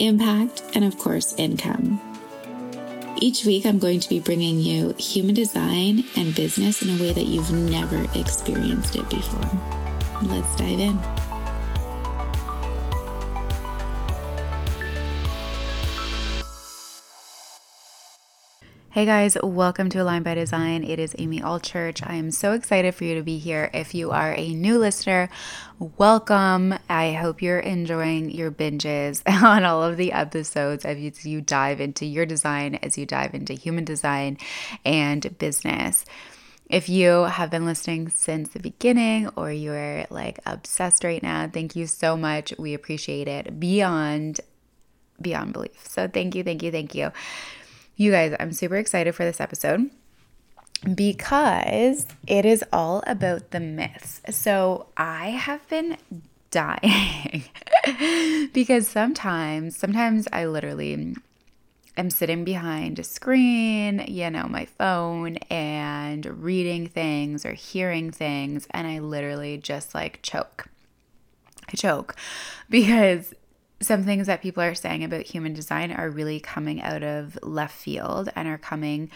impact, 0.00 0.62
and 0.74 0.84
of 0.84 0.98
course, 0.98 1.34
income. 1.36 2.00
Each 3.18 3.44
week, 3.44 3.66
I'm 3.66 3.78
going 3.78 4.00
to 4.00 4.08
be 4.08 4.18
bringing 4.18 4.58
you 4.60 4.94
human 4.98 5.34
design 5.34 6.04
and 6.16 6.34
business 6.34 6.82
in 6.82 6.88
a 6.90 7.00
way 7.00 7.12
that 7.12 7.26
you've 7.26 7.52
never 7.52 8.06
experienced 8.18 8.96
it 8.96 9.08
before. 9.10 9.60
Let's 10.22 10.56
dive 10.56 10.80
in. 10.80 11.19
Hey 19.00 19.06
guys, 19.06 19.34
welcome 19.42 19.88
to 19.88 20.02
Align 20.02 20.24
by 20.24 20.34
Design. 20.34 20.84
It 20.84 20.98
is 20.98 21.16
Amy 21.16 21.40
Allchurch. 21.40 22.06
I 22.06 22.16
am 22.16 22.30
so 22.30 22.52
excited 22.52 22.94
for 22.94 23.04
you 23.04 23.14
to 23.14 23.22
be 23.22 23.38
here. 23.38 23.70
If 23.72 23.94
you 23.94 24.10
are 24.10 24.34
a 24.36 24.52
new 24.52 24.76
listener, 24.76 25.30
welcome. 25.78 26.74
I 26.86 27.12
hope 27.12 27.40
you're 27.40 27.60
enjoying 27.60 28.30
your 28.30 28.50
binges 28.50 29.22
on 29.42 29.64
all 29.64 29.82
of 29.82 29.96
the 29.96 30.12
episodes 30.12 30.84
as 30.84 31.24
you 31.24 31.40
dive 31.40 31.80
into 31.80 32.04
your 32.04 32.26
design, 32.26 32.74
as 32.74 32.98
you 32.98 33.06
dive 33.06 33.32
into 33.32 33.54
human 33.54 33.86
design 33.86 34.36
and 34.84 35.38
business. 35.38 36.04
If 36.68 36.90
you 36.90 37.22
have 37.22 37.48
been 37.48 37.64
listening 37.64 38.10
since 38.10 38.50
the 38.50 38.60
beginning 38.60 39.28
or 39.28 39.50
you're 39.50 40.04
like 40.10 40.40
obsessed 40.44 41.04
right 41.04 41.22
now, 41.22 41.48
thank 41.50 41.74
you 41.74 41.86
so 41.86 42.18
much. 42.18 42.52
We 42.58 42.74
appreciate 42.74 43.28
it 43.28 43.58
beyond 43.58 44.40
beyond 45.22 45.54
belief. 45.54 45.86
So 45.86 46.06
thank 46.06 46.34
you, 46.34 46.42
thank 46.44 46.62
you, 46.62 46.70
thank 46.70 46.94
you. 46.94 47.12
You 47.96 48.10
guys, 48.10 48.34
I'm 48.40 48.52
super 48.52 48.76
excited 48.76 49.14
for 49.14 49.24
this 49.24 49.40
episode 49.40 49.90
because 50.94 52.06
it 52.26 52.44
is 52.44 52.64
all 52.72 53.02
about 53.06 53.50
the 53.50 53.60
myths. 53.60 54.22
So 54.30 54.86
I 54.96 55.30
have 55.30 55.68
been 55.68 55.96
dying 56.50 57.44
because 58.52 58.88
sometimes, 58.88 59.76
sometimes 59.76 60.26
I 60.32 60.46
literally 60.46 61.16
am 61.96 62.10
sitting 62.10 62.44
behind 62.44 62.98
a 62.98 63.04
screen, 63.04 64.04
you 64.08 64.30
know, 64.30 64.46
my 64.48 64.64
phone, 64.64 65.36
and 65.50 66.42
reading 66.42 66.86
things 66.86 67.44
or 67.44 67.52
hearing 67.52 68.10
things, 68.10 68.66
and 68.70 68.86
I 68.86 68.98
literally 69.00 69.58
just 69.58 69.94
like 69.94 70.20
choke. 70.22 70.66
I 71.68 71.76
choke 71.76 72.16
because 72.70 73.34
some 73.80 74.04
things 74.04 74.26
that 74.26 74.42
people 74.42 74.62
are 74.62 74.74
saying 74.74 75.04
about 75.04 75.22
human 75.22 75.54
design 75.54 75.90
are 75.90 76.10
really 76.10 76.40
coming 76.40 76.82
out 76.82 77.02
of 77.02 77.38
left 77.42 77.74
field 77.74 78.28
and 78.36 78.46
are 78.46 78.58
coming 78.58 79.10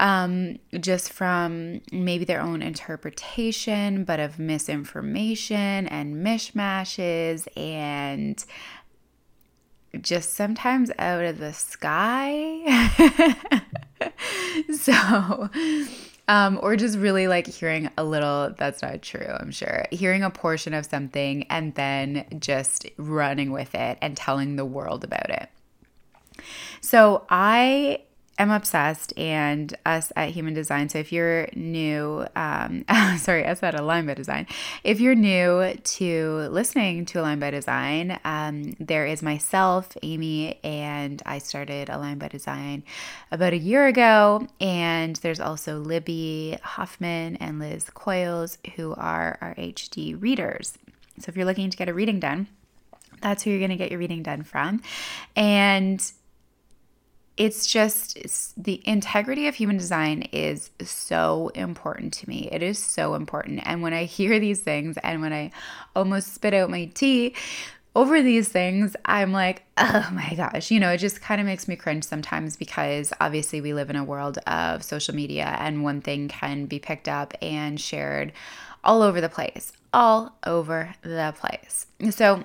um, 0.00 0.58
just 0.80 1.12
from 1.12 1.80
maybe 1.92 2.24
their 2.24 2.40
own 2.40 2.62
interpretation, 2.62 4.04
but 4.04 4.18
of 4.18 4.38
misinformation 4.38 5.86
and 5.86 6.16
mishmashes 6.16 7.46
and 7.56 8.44
just 10.00 10.34
sometimes 10.34 10.90
out 10.98 11.24
of 11.24 11.38
the 11.38 11.52
sky. 11.52 12.90
so, 14.76 15.48
um, 16.28 16.58
or 16.62 16.76
just 16.76 16.98
really 16.98 17.28
like 17.28 17.46
hearing 17.46 17.90
a 17.98 18.04
little, 18.04 18.54
that's 18.56 18.82
not 18.82 19.02
true, 19.02 19.26
I'm 19.38 19.50
sure. 19.50 19.84
Hearing 19.90 20.22
a 20.22 20.30
portion 20.30 20.72
of 20.74 20.86
something 20.86 21.44
and 21.44 21.74
then 21.74 22.24
just 22.38 22.86
running 22.96 23.50
with 23.50 23.74
it 23.74 23.98
and 24.00 24.16
telling 24.16 24.56
the 24.56 24.64
world 24.64 25.04
about 25.04 25.30
it. 25.30 25.48
So 26.80 27.24
I 27.28 28.02
am 28.38 28.50
obsessed 28.50 29.16
and 29.16 29.74
us 29.86 30.12
at 30.16 30.30
human 30.30 30.54
design. 30.54 30.88
So 30.88 30.98
if 30.98 31.12
you're 31.12 31.48
new 31.54 32.26
um, 32.34 32.84
sorry 33.18 33.44
us 33.44 33.62
at 33.62 33.78
align 33.78 34.06
by 34.06 34.14
design. 34.14 34.46
If 34.82 35.00
you're 35.00 35.14
new 35.14 35.74
to 35.74 36.48
listening 36.50 37.04
to 37.06 37.20
align 37.20 37.38
by 37.38 37.50
design 37.50 38.18
um, 38.24 38.74
there 38.80 39.06
is 39.06 39.22
myself 39.22 39.96
amy 40.02 40.58
and 40.64 41.22
i 41.26 41.38
started 41.38 41.88
align 41.88 42.18
by 42.18 42.28
design 42.28 42.82
about 43.30 43.52
a 43.52 43.58
year 43.58 43.86
ago. 43.86 44.46
And 44.60 45.16
there's 45.16 45.40
also 45.40 45.78
libby 45.78 46.58
hoffman 46.62 47.36
and 47.36 47.58
liz 47.58 47.88
coils 47.90 48.58
who 48.76 48.94
are 48.94 49.38
our 49.40 49.54
hd 49.54 50.20
readers. 50.20 50.76
So 51.20 51.28
if 51.28 51.36
you're 51.36 51.46
looking 51.46 51.70
to 51.70 51.76
get 51.76 51.88
a 51.88 51.94
reading 51.94 52.20
done 52.20 52.48
that's 53.20 53.42
who 53.42 53.50
you're 53.50 53.58
going 53.58 53.70
to 53.70 53.76
get 53.76 53.90
your 53.90 53.98
reading 53.98 54.22
done 54.22 54.42
from. 54.42 54.82
And 55.34 56.00
it's 57.36 57.66
just 57.66 58.16
it's, 58.16 58.52
the 58.56 58.80
integrity 58.84 59.48
of 59.48 59.54
human 59.56 59.76
design 59.76 60.22
is 60.32 60.70
so 60.82 61.50
important 61.54 62.12
to 62.14 62.28
me. 62.28 62.48
It 62.52 62.62
is 62.62 62.78
so 62.78 63.14
important. 63.14 63.60
And 63.64 63.82
when 63.82 63.92
I 63.92 64.04
hear 64.04 64.38
these 64.38 64.60
things 64.60 64.96
and 64.98 65.20
when 65.20 65.32
I 65.32 65.50
almost 65.96 66.34
spit 66.34 66.54
out 66.54 66.70
my 66.70 66.86
tea 66.94 67.34
over 67.96 68.22
these 68.22 68.48
things, 68.48 68.96
I'm 69.04 69.32
like, 69.32 69.64
oh 69.78 70.08
my 70.12 70.34
gosh, 70.34 70.70
you 70.70 70.78
know, 70.78 70.90
it 70.90 70.98
just 70.98 71.20
kind 71.20 71.40
of 71.40 71.46
makes 71.46 71.66
me 71.66 71.76
cringe 71.76 72.04
sometimes 72.04 72.56
because 72.56 73.12
obviously 73.20 73.60
we 73.60 73.74
live 73.74 73.90
in 73.90 73.96
a 73.96 74.04
world 74.04 74.38
of 74.46 74.82
social 74.82 75.14
media 75.14 75.56
and 75.58 75.82
one 75.82 76.00
thing 76.00 76.28
can 76.28 76.66
be 76.66 76.78
picked 76.78 77.08
up 77.08 77.34
and 77.42 77.80
shared 77.80 78.32
all 78.84 79.02
over 79.02 79.20
the 79.20 79.28
place, 79.28 79.72
all 79.92 80.36
over 80.46 80.94
the 81.02 81.34
place. 81.38 81.86
So, 82.10 82.44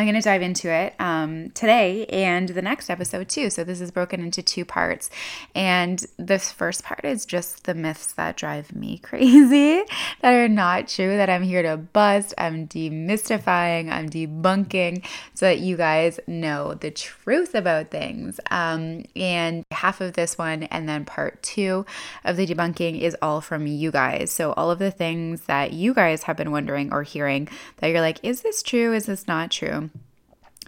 I'm 0.00 0.06
going 0.06 0.14
to 0.14 0.22
dive 0.22 0.40
into 0.40 0.70
it 0.70 0.94
um, 0.98 1.50
today 1.50 2.06
and 2.06 2.48
the 2.48 2.62
next 2.62 2.88
episode 2.88 3.28
too. 3.28 3.50
So, 3.50 3.64
this 3.64 3.82
is 3.82 3.90
broken 3.90 4.22
into 4.22 4.42
two 4.42 4.64
parts. 4.64 5.10
And 5.54 6.02
this 6.16 6.50
first 6.50 6.84
part 6.84 7.04
is 7.04 7.26
just 7.26 7.64
the 7.64 7.74
myths 7.74 8.12
that 8.14 8.38
drive 8.38 8.74
me 8.74 8.96
crazy, 9.02 9.82
that 10.22 10.32
are 10.32 10.48
not 10.48 10.88
true, 10.88 11.18
that 11.18 11.28
I'm 11.28 11.42
here 11.42 11.62
to 11.62 11.76
bust. 11.76 12.32
I'm 12.38 12.66
demystifying, 12.66 13.92
I'm 13.92 14.08
debunking 14.08 15.04
so 15.34 15.44
that 15.44 15.58
you 15.58 15.76
guys 15.76 16.18
know 16.26 16.72
the 16.72 16.90
truth 16.90 17.54
about 17.54 17.90
things. 17.90 18.40
Um, 18.50 19.04
and 19.14 19.66
half 19.70 20.00
of 20.00 20.14
this 20.14 20.38
one, 20.38 20.62
and 20.62 20.88
then 20.88 21.04
part 21.04 21.42
two 21.42 21.84
of 22.24 22.38
the 22.38 22.46
debunking 22.46 23.02
is 23.02 23.14
all 23.20 23.42
from 23.42 23.66
you 23.66 23.90
guys. 23.90 24.30
So, 24.30 24.52
all 24.54 24.70
of 24.70 24.78
the 24.78 24.90
things 24.90 25.42
that 25.42 25.74
you 25.74 25.92
guys 25.92 26.22
have 26.22 26.38
been 26.38 26.52
wondering 26.52 26.90
or 26.90 27.02
hearing 27.02 27.48
that 27.76 27.88
you're 27.88 28.00
like, 28.00 28.18
is 28.22 28.40
this 28.40 28.62
true? 28.62 28.94
Is 28.94 29.04
this 29.04 29.28
not 29.28 29.50
true? 29.50 29.89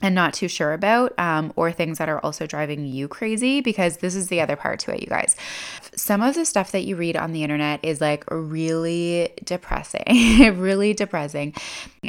And 0.03 0.15
not 0.15 0.35
too 0.35 0.49
sure 0.49 0.73
about, 0.73 1.19
um, 1.19 1.53
or 1.57 1.73
things 1.73 1.99
that 1.99 2.09
are 2.09 2.19
also 2.21 2.47
driving 2.47 2.87
you 2.87 3.09
crazy, 3.09 3.61
because 3.61 3.99
this 3.99 4.15
is 4.15 4.29
the 4.29 4.41
other 4.41 4.57
part 4.57 4.81
to 4.81 4.95
it, 4.95 5.01
you 5.01 5.07
guys. 5.07 5.37
Some 5.97 6.21
of 6.21 6.35
the 6.35 6.45
stuff 6.45 6.73
that 6.73 6.85
you 6.85 6.97
read 6.97 7.17
on 7.17 7.33
the 7.33 7.43
internet 7.43 7.81
is 7.83 8.01
like 8.01 8.25
really 8.31 9.31
depressing, 9.45 10.59
really 10.59 10.93
depressing. 10.93 11.55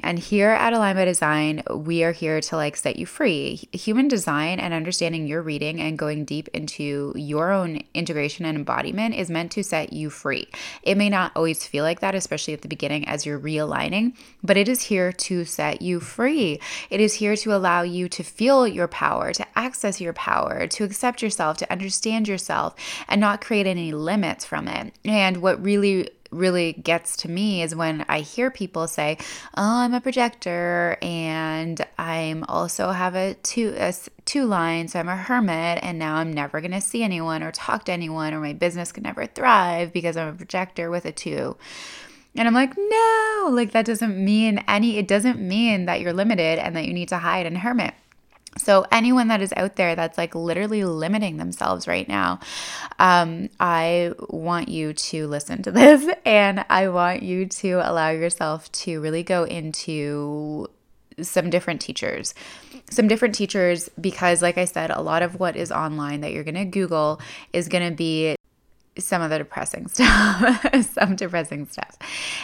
And 0.01 0.17
here 0.17 0.49
at 0.49 0.73
Align 0.73 0.95
by 0.95 1.05
Design, 1.05 1.63
we 1.69 2.03
are 2.03 2.11
here 2.11 2.41
to 2.41 2.55
like 2.55 2.75
set 2.75 2.97
you 2.97 3.05
free. 3.05 3.69
Human 3.71 4.07
design 4.07 4.59
and 4.59 4.73
understanding 4.73 5.27
your 5.27 5.43
reading 5.43 5.79
and 5.79 5.97
going 5.97 6.25
deep 6.25 6.47
into 6.49 7.13
your 7.15 7.51
own 7.51 7.81
integration 7.93 8.45
and 8.45 8.57
embodiment 8.57 9.13
is 9.13 9.29
meant 9.29 9.51
to 9.51 9.63
set 9.63 9.93
you 9.93 10.09
free. 10.09 10.47
It 10.81 10.97
may 10.97 11.09
not 11.09 11.31
always 11.35 11.67
feel 11.67 11.83
like 11.83 11.99
that, 11.99 12.15
especially 12.15 12.53
at 12.53 12.63
the 12.63 12.67
beginning 12.67 13.07
as 13.07 13.25
you're 13.25 13.39
realigning, 13.39 14.15
but 14.41 14.57
it 14.57 14.67
is 14.67 14.81
here 14.83 15.11
to 15.11 15.45
set 15.45 15.81
you 15.81 15.99
free. 15.99 16.59
It 16.89 16.99
is 16.99 17.13
here 17.15 17.35
to 17.35 17.53
allow 17.53 17.82
you 17.83 18.09
to 18.09 18.23
feel 18.23 18.67
your 18.67 18.87
power, 18.87 19.33
to 19.33 19.45
access 19.57 20.01
your 20.01 20.13
power, 20.13 20.67
to 20.67 20.83
accept 20.83 21.21
yourself, 21.21 21.57
to 21.57 21.71
understand 21.71 22.27
yourself, 22.27 22.75
and 23.07 23.19
not 23.21 23.41
create 23.41 23.67
any 23.67 23.91
limits 23.91 24.45
from 24.45 24.67
it. 24.67 24.93
And 25.05 25.37
what 25.37 25.61
really 25.63 26.09
really 26.33 26.73
gets 26.73 27.15
to 27.17 27.29
me 27.29 27.61
is 27.61 27.75
when 27.75 28.05
I 28.09 28.21
hear 28.21 28.49
people 28.49 28.87
say, 28.87 29.17
"Oh, 29.55 29.81
I'm 29.81 29.93
a 29.93 30.01
projector 30.01 30.97
and 31.01 31.85
I'm 31.97 32.43
also 32.45 32.91
have 32.91 33.15
a 33.15 33.35
two 33.35 33.75
a 33.77 33.93
two 34.25 34.45
line, 34.45 34.87
so 34.87 34.99
I'm 34.99 35.09
a 35.09 35.15
hermit 35.15 35.79
and 35.83 35.99
now 35.99 36.15
I'm 36.15 36.33
never 36.33 36.59
going 36.59 36.71
to 36.71 36.81
see 36.81 37.03
anyone 37.03 37.43
or 37.43 37.51
talk 37.51 37.85
to 37.85 37.91
anyone 37.91 38.33
or 38.33 38.39
my 38.39 38.53
business 38.53 38.91
can 38.91 39.03
never 39.03 39.25
thrive 39.25 39.93
because 39.93 40.17
I'm 40.17 40.29
a 40.29 40.33
projector 40.33 40.89
with 40.89 41.05
a 41.05 41.11
2." 41.11 41.55
And 42.35 42.47
I'm 42.47 42.53
like, 42.53 42.75
no, 42.77 43.49
like 43.51 43.71
that 43.71 43.85
doesn't 43.85 44.17
mean 44.17 44.63
any, 44.67 44.97
it 44.97 45.07
doesn't 45.07 45.39
mean 45.39 45.85
that 45.85 46.01
you're 46.01 46.13
limited 46.13 46.59
and 46.59 46.75
that 46.75 46.85
you 46.85 46.93
need 46.93 47.09
to 47.09 47.17
hide 47.17 47.45
and 47.45 47.57
hermit. 47.57 47.93
So, 48.57 48.85
anyone 48.91 49.29
that 49.29 49.41
is 49.41 49.53
out 49.57 49.75
there 49.77 49.95
that's 49.95 50.17
like 50.17 50.35
literally 50.35 50.83
limiting 50.83 51.37
themselves 51.37 51.87
right 51.87 52.07
now, 52.07 52.39
um, 52.99 53.49
I 53.59 54.13
want 54.29 54.69
you 54.69 54.93
to 54.93 55.27
listen 55.27 55.63
to 55.63 55.71
this 55.71 56.07
and 56.25 56.63
I 56.69 56.89
want 56.89 57.23
you 57.23 57.47
to 57.47 57.73
allow 57.83 58.09
yourself 58.09 58.71
to 58.73 59.01
really 59.01 59.23
go 59.23 59.43
into 59.43 60.67
some 61.21 61.49
different 61.49 61.81
teachers. 61.81 62.33
Some 62.89 63.07
different 63.07 63.35
teachers, 63.35 63.89
because, 63.99 64.41
like 64.41 64.57
I 64.57 64.65
said, 64.65 64.91
a 64.91 65.01
lot 65.01 65.23
of 65.23 65.39
what 65.39 65.55
is 65.55 65.71
online 65.71 66.21
that 66.21 66.31
you're 66.31 66.43
going 66.43 66.55
to 66.55 66.65
Google 66.65 67.21
is 67.53 67.67
going 67.67 67.89
to 67.89 67.95
be 67.95 68.35
some 68.97 69.21
of 69.21 69.29
the 69.29 69.39
depressing 69.39 69.87
stuff, 69.93 70.85
some 70.93 71.15
depressing 71.15 71.65
stuff. 71.67 71.97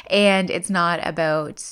And 0.10 0.50
it's 0.50 0.70
not 0.70 1.06
about 1.06 1.64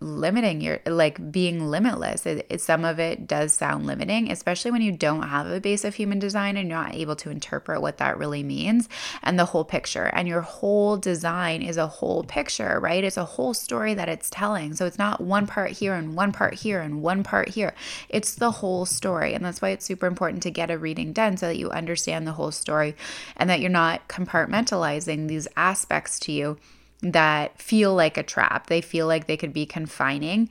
limiting 0.00 0.60
your 0.60 0.80
like 0.86 1.30
being 1.30 1.70
limitless. 1.70 2.26
It, 2.26 2.46
it, 2.48 2.60
some 2.60 2.84
of 2.84 2.98
it 2.98 3.26
does 3.26 3.52
sound 3.52 3.86
limiting 3.86 4.30
especially 4.30 4.70
when 4.70 4.82
you 4.82 4.92
don't 4.92 5.22
have 5.22 5.46
a 5.46 5.60
base 5.60 5.84
of 5.84 5.94
human 5.94 6.18
design 6.18 6.56
and 6.56 6.68
you're 6.68 6.78
not 6.78 6.94
able 6.94 7.16
to 7.16 7.30
interpret 7.30 7.80
what 7.80 7.98
that 7.98 8.18
really 8.18 8.42
means 8.42 8.88
and 9.22 9.38
the 9.38 9.44
whole 9.46 9.64
picture. 9.64 10.06
And 10.06 10.28
your 10.28 10.40
whole 10.42 10.96
design 10.96 11.62
is 11.62 11.76
a 11.76 11.86
whole 11.86 12.24
picture 12.24 12.80
right? 12.80 13.04
It's 13.04 13.16
a 13.16 13.24
whole 13.24 13.54
story 13.54 13.94
that 13.94 14.08
it's 14.08 14.30
telling. 14.30 14.74
So 14.74 14.86
it's 14.86 14.98
not 14.98 15.20
one 15.20 15.46
part 15.46 15.72
here 15.72 15.94
and 15.94 16.14
one 16.14 16.32
part 16.32 16.54
here 16.54 16.80
and 16.80 17.02
one 17.02 17.22
part 17.22 17.48
here. 17.48 17.74
It's 18.08 18.34
the 18.34 18.50
whole 18.50 18.86
story. 18.86 19.34
And 19.34 19.44
that's 19.44 19.62
why 19.62 19.70
it's 19.70 19.84
super 19.84 20.06
important 20.06 20.42
to 20.44 20.50
get 20.50 20.70
a 20.70 20.78
reading 20.78 21.12
done 21.12 21.36
so 21.36 21.46
that 21.46 21.58
you 21.58 21.70
understand 21.70 22.26
the 22.26 22.32
whole 22.32 22.50
story 22.50 22.96
and 23.36 23.48
that 23.50 23.60
you're 23.60 23.70
not 23.70 24.08
compartmentalizing 24.08 25.28
these 25.28 25.48
aspects 25.56 26.18
to 26.20 26.32
you 26.32 26.58
that 27.02 27.60
feel 27.60 27.94
like 27.94 28.16
a 28.16 28.22
trap. 28.22 28.66
They 28.66 28.80
feel 28.80 29.06
like 29.06 29.26
they 29.26 29.36
could 29.36 29.52
be 29.52 29.66
confining. 29.66 30.48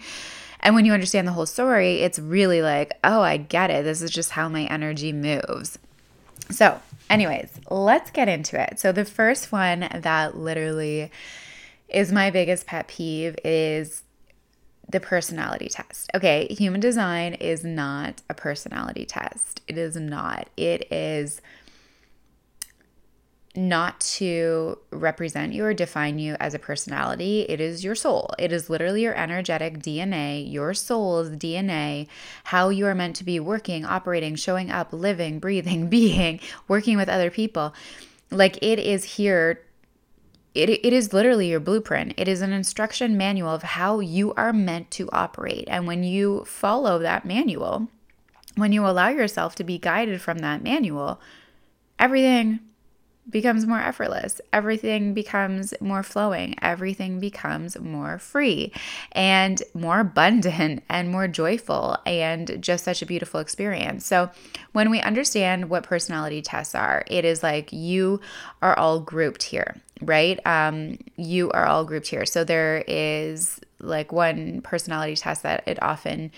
And 0.61 0.75
when 0.75 0.85
you 0.85 0.93
understand 0.93 1.27
the 1.27 1.31
whole 1.31 1.45
story, 1.45 2.01
it's 2.01 2.19
really 2.19 2.61
like, 2.61 2.93
oh, 3.03 3.21
I 3.21 3.37
get 3.37 3.69
it. 3.69 3.83
This 3.83 4.01
is 4.01 4.11
just 4.11 4.31
how 4.31 4.49
my 4.49 4.63
energy 4.63 5.13
moves. 5.13 5.79
So, 6.49 6.81
anyways, 7.09 7.51
let's 7.69 8.11
get 8.11 8.27
into 8.27 8.61
it. 8.61 8.79
So, 8.79 8.91
the 8.91 9.05
first 9.05 9.51
one 9.51 9.87
that 9.93 10.35
literally 10.35 11.11
is 11.87 12.11
my 12.11 12.29
biggest 12.29 12.65
pet 12.65 12.87
peeve 12.87 13.37
is 13.43 14.03
the 14.89 14.99
personality 14.99 15.69
test. 15.69 16.09
Okay, 16.15 16.47
human 16.49 16.81
design 16.81 17.35
is 17.35 17.63
not 17.63 18.21
a 18.29 18.33
personality 18.33 19.05
test. 19.05 19.61
It 19.67 19.77
is 19.77 19.95
not. 19.95 20.49
It 20.57 20.91
is 20.91 21.41
not 23.59 23.99
to 23.99 24.77
represent 24.91 25.53
you 25.53 25.65
or 25.65 25.73
define 25.73 26.17
you 26.17 26.35
as 26.39 26.53
a 26.53 26.59
personality. 26.59 27.41
It 27.49 27.59
is 27.59 27.83
your 27.83 27.95
soul. 27.95 28.31
It 28.39 28.51
is 28.51 28.69
literally 28.69 29.03
your 29.03 29.15
energetic 29.15 29.79
DNA, 29.79 30.51
your 30.51 30.73
soul's 30.73 31.29
DNA, 31.29 32.07
how 32.45 32.69
you 32.69 32.85
are 32.85 32.95
meant 32.95 33.15
to 33.17 33.23
be 33.23 33.39
working, 33.39 33.85
operating, 33.85 34.35
showing 34.35 34.71
up, 34.71 34.93
living, 34.93 35.39
breathing, 35.39 35.87
being, 35.89 36.39
working 36.67 36.97
with 36.97 37.09
other 37.09 37.29
people. 37.29 37.73
Like 38.31 38.57
it 38.61 38.79
is 38.79 39.03
here. 39.03 39.61
It, 40.55 40.69
it 40.69 40.93
is 40.93 41.13
literally 41.13 41.49
your 41.49 41.59
blueprint. 41.59 42.13
It 42.17 42.27
is 42.27 42.41
an 42.41 42.53
instruction 42.53 43.17
manual 43.17 43.53
of 43.53 43.63
how 43.63 43.99
you 43.99 44.33
are 44.33 44.53
meant 44.53 44.89
to 44.91 45.09
operate. 45.11 45.65
And 45.67 45.85
when 45.85 46.03
you 46.03 46.43
follow 46.45 46.97
that 46.99 47.25
manual, 47.25 47.87
when 48.55 48.71
you 48.71 48.85
allow 48.85 49.09
yourself 49.09 49.55
to 49.55 49.63
be 49.63 49.77
guided 49.77 50.21
from 50.21 50.39
that 50.39 50.63
manual, 50.63 51.21
everything 51.99 52.61
becomes 53.29 53.65
more 53.65 53.79
effortless. 53.79 54.41
Everything 54.51 55.13
becomes 55.13 55.73
more 55.79 56.03
flowing. 56.03 56.55
Everything 56.61 57.19
becomes 57.19 57.79
more 57.79 58.19
free 58.19 58.71
and 59.11 59.61
more 59.73 59.99
abundant 59.99 60.83
and 60.89 61.11
more 61.11 61.27
joyful 61.27 61.97
and 62.05 62.61
just 62.61 62.83
such 62.83 63.01
a 63.01 63.05
beautiful 63.05 63.39
experience. 63.39 64.05
So, 64.05 64.29
when 64.71 64.89
we 64.89 65.01
understand 65.01 65.69
what 65.69 65.83
personality 65.83 66.41
tests 66.41 66.75
are, 66.75 67.03
it 67.07 67.25
is 67.25 67.43
like 67.43 67.71
you 67.73 68.21
are 68.61 68.77
all 68.77 68.99
grouped 68.99 69.43
here, 69.43 69.75
right? 70.01 70.39
Um, 70.45 70.97
you 71.17 71.51
are 71.51 71.65
all 71.65 71.85
grouped 71.85 72.07
here. 72.07 72.25
So, 72.25 72.43
there 72.43 72.83
is 72.87 73.59
like 73.79 74.11
one 74.11 74.61
personality 74.61 75.15
test 75.15 75.43
that 75.43 75.63
it 75.65 75.81
often 75.81 76.31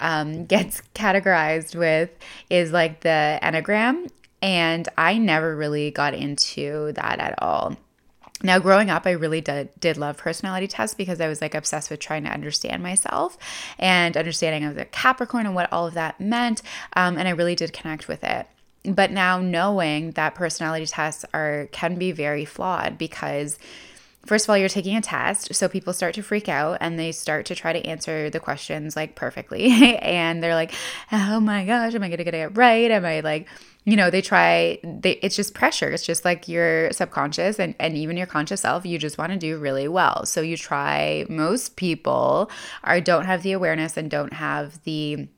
um, 0.00 0.44
gets 0.46 0.82
categorized 0.94 1.74
with 1.74 2.10
is 2.50 2.72
like 2.72 3.00
the 3.00 3.38
Enneagram. 3.42 4.08
And 4.44 4.86
I 4.98 5.16
never 5.16 5.56
really 5.56 5.90
got 5.90 6.12
into 6.12 6.92
that 6.92 7.18
at 7.18 7.42
all. 7.42 7.78
Now, 8.42 8.58
growing 8.58 8.90
up, 8.90 9.06
I 9.06 9.12
really 9.12 9.40
did, 9.40 9.70
did 9.80 9.96
love 9.96 10.18
personality 10.18 10.68
tests 10.68 10.94
because 10.94 11.18
I 11.18 11.28
was 11.28 11.40
like 11.40 11.54
obsessed 11.54 11.88
with 11.88 11.98
trying 11.98 12.24
to 12.24 12.30
understand 12.30 12.82
myself 12.82 13.38
and 13.78 14.14
understanding 14.18 14.64
of 14.64 14.74
the 14.74 14.84
Capricorn 14.84 15.46
and 15.46 15.54
what 15.54 15.72
all 15.72 15.86
of 15.86 15.94
that 15.94 16.20
meant. 16.20 16.60
Um, 16.94 17.16
and 17.16 17.26
I 17.26 17.30
really 17.30 17.54
did 17.54 17.72
connect 17.72 18.06
with 18.06 18.22
it. 18.22 18.46
But 18.84 19.10
now 19.10 19.40
knowing 19.40 20.10
that 20.10 20.34
personality 20.34 20.84
tests 20.84 21.24
are 21.32 21.70
can 21.72 21.94
be 21.94 22.12
very 22.12 22.44
flawed 22.44 22.98
because 22.98 23.58
first 24.26 24.46
of 24.46 24.50
all, 24.50 24.56
you're 24.56 24.68
taking 24.68 24.96
a 24.96 25.00
test. 25.00 25.54
So 25.54 25.68
people 25.68 25.92
start 25.92 26.14
to 26.14 26.22
freak 26.22 26.48
out 26.48 26.78
and 26.80 26.98
they 26.98 27.12
start 27.12 27.46
to 27.46 27.54
try 27.54 27.72
to 27.72 27.86
answer 27.86 28.30
the 28.30 28.40
questions 28.40 28.96
like 28.96 29.14
perfectly. 29.14 29.98
and 30.02 30.42
they're 30.42 30.54
like, 30.54 30.72
oh 31.12 31.40
my 31.40 31.64
gosh, 31.64 31.94
am 31.94 32.02
I 32.02 32.08
going 32.08 32.18
to 32.18 32.24
get 32.24 32.34
it 32.34 32.56
right? 32.56 32.90
Am 32.90 33.04
I 33.04 33.20
like, 33.20 33.48
you 33.84 33.96
know, 33.96 34.10
they 34.10 34.22
try, 34.22 34.78
they, 34.82 35.12
it's 35.22 35.36
just 35.36 35.54
pressure. 35.54 35.90
It's 35.90 36.04
just 36.04 36.24
like 36.24 36.48
your 36.48 36.90
subconscious 36.92 37.58
and, 37.58 37.74
and 37.78 37.96
even 37.96 38.16
your 38.16 38.26
conscious 38.26 38.62
self, 38.62 38.86
you 38.86 38.98
just 38.98 39.18
want 39.18 39.32
to 39.32 39.38
do 39.38 39.58
really 39.58 39.88
well. 39.88 40.24
So 40.24 40.40
you 40.40 40.56
try, 40.56 41.26
most 41.28 41.76
people 41.76 42.50
are, 42.82 43.00
don't 43.00 43.26
have 43.26 43.42
the 43.42 43.52
awareness 43.52 43.96
and 43.96 44.10
don't 44.10 44.32
have 44.32 44.82
the, 44.84 45.28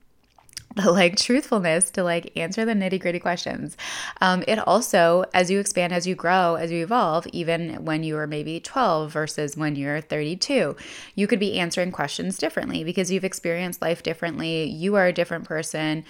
the 0.84 0.92
like 0.92 1.16
truthfulness 1.16 1.90
to 1.90 2.04
like 2.04 2.36
answer 2.36 2.64
the 2.66 2.74
nitty 2.74 3.00
gritty 3.00 3.18
questions. 3.18 3.76
Um, 4.20 4.44
it 4.46 4.58
also, 4.58 5.24
as 5.32 5.50
you 5.50 5.58
expand, 5.58 5.94
as 5.94 6.06
you 6.06 6.14
grow, 6.14 6.56
as 6.56 6.70
you 6.70 6.82
evolve, 6.82 7.26
even 7.28 7.84
when 7.84 8.02
you 8.02 8.16
are 8.18 8.26
maybe 8.26 8.60
12 8.60 9.10
versus 9.10 9.56
when 9.56 9.74
you're 9.74 10.02
32, 10.02 10.76
you 11.14 11.26
could 11.26 11.40
be 11.40 11.58
answering 11.58 11.92
questions 11.92 12.36
differently 12.36 12.84
because 12.84 13.10
you've 13.10 13.24
experienced 13.24 13.80
life 13.80 14.02
differently. 14.02 14.64
You 14.64 14.96
are 14.96 15.06
a 15.06 15.12
different 15.12 15.44
person 15.44 16.04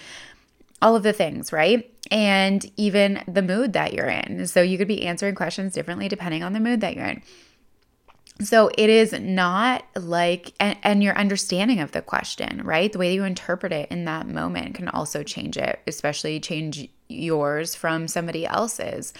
all 0.82 0.94
of 0.94 1.02
the 1.02 1.12
things, 1.12 1.54
right? 1.54 1.90
And 2.10 2.70
even 2.76 3.24
the 3.26 3.40
mood 3.40 3.72
that 3.72 3.94
you're 3.94 4.08
in. 4.08 4.46
So 4.46 4.60
you 4.60 4.76
could 4.76 4.86
be 4.86 5.06
answering 5.06 5.34
questions 5.34 5.72
differently 5.72 6.06
depending 6.06 6.42
on 6.42 6.52
the 6.52 6.60
mood 6.60 6.82
that 6.82 6.94
you're 6.94 7.06
in. 7.06 7.22
So 8.40 8.70
it 8.76 8.90
is 8.90 9.12
not 9.12 9.84
like, 9.94 10.52
and, 10.60 10.76
and, 10.82 11.02
your 11.02 11.16
understanding 11.16 11.80
of 11.80 11.92
the 11.92 12.02
question, 12.02 12.60
right? 12.64 12.92
The 12.92 12.98
way 12.98 13.14
you 13.14 13.24
interpret 13.24 13.72
it 13.72 13.90
in 13.90 14.04
that 14.04 14.28
moment 14.28 14.74
can 14.74 14.88
also 14.88 15.22
change 15.22 15.56
it, 15.56 15.80
especially 15.86 16.38
change 16.38 16.88
yours 17.08 17.74
from 17.74 18.08
somebody 18.08 18.46
else's. 18.46 19.14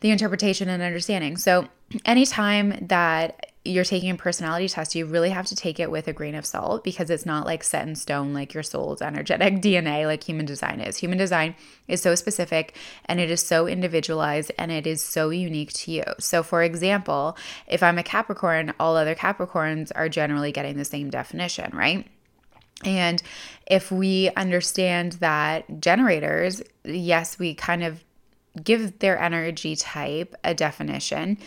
The 0.00 0.10
interpretation 0.10 0.68
and 0.68 0.82
understanding. 0.82 1.36
So 1.36 1.68
anytime 2.04 2.86
that 2.88 3.52
you're 3.68 3.84
taking 3.84 4.10
a 4.10 4.16
personality 4.16 4.68
test, 4.68 4.94
you 4.94 5.04
really 5.06 5.30
have 5.30 5.46
to 5.46 5.56
take 5.56 5.78
it 5.78 5.90
with 5.90 6.08
a 6.08 6.12
grain 6.12 6.34
of 6.34 6.46
salt 6.46 6.82
because 6.82 7.10
it's 7.10 7.26
not 7.26 7.46
like 7.46 7.62
set 7.62 7.86
in 7.86 7.94
stone 7.94 8.32
like 8.32 8.54
your 8.54 8.62
soul's 8.62 9.02
energetic 9.02 9.54
DNA, 9.62 10.06
like 10.06 10.24
human 10.24 10.46
design 10.46 10.80
is. 10.80 10.96
Human 10.96 11.18
design 11.18 11.54
is 11.86 12.00
so 12.02 12.14
specific 12.14 12.74
and 13.04 13.20
it 13.20 13.30
is 13.30 13.44
so 13.44 13.66
individualized 13.66 14.50
and 14.58 14.72
it 14.72 14.86
is 14.86 15.02
so 15.02 15.30
unique 15.30 15.72
to 15.74 15.92
you. 15.92 16.04
So, 16.18 16.42
for 16.42 16.62
example, 16.62 17.36
if 17.66 17.82
I'm 17.82 17.98
a 17.98 18.02
Capricorn, 18.02 18.72
all 18.80 18.96
other 18.96 19.14
Capricorns 19.14 19.92
are 19.94 20.08
generally 20.08 20.52
getting 20.52 20.76
the 20.76 20.84
same 20.84 21.10
definition, 21.10 21.70
right? 21.76 22.06
And 22.84 23.22
if 23.66 23.90
we 23.90 24.30
understand 24.36 25.12
that 25.14 25.80
generators, 25.80 26.62
yes, 26.84 27.38
we 27.38 27.54
kind 27.54 27.82
of 27.82 28.02
give 28.62 28.98
their 28.98 29.18
energy 29.18 29.76
type 29.76 30.34
a 30.44 30.54
definition 30.54 31.38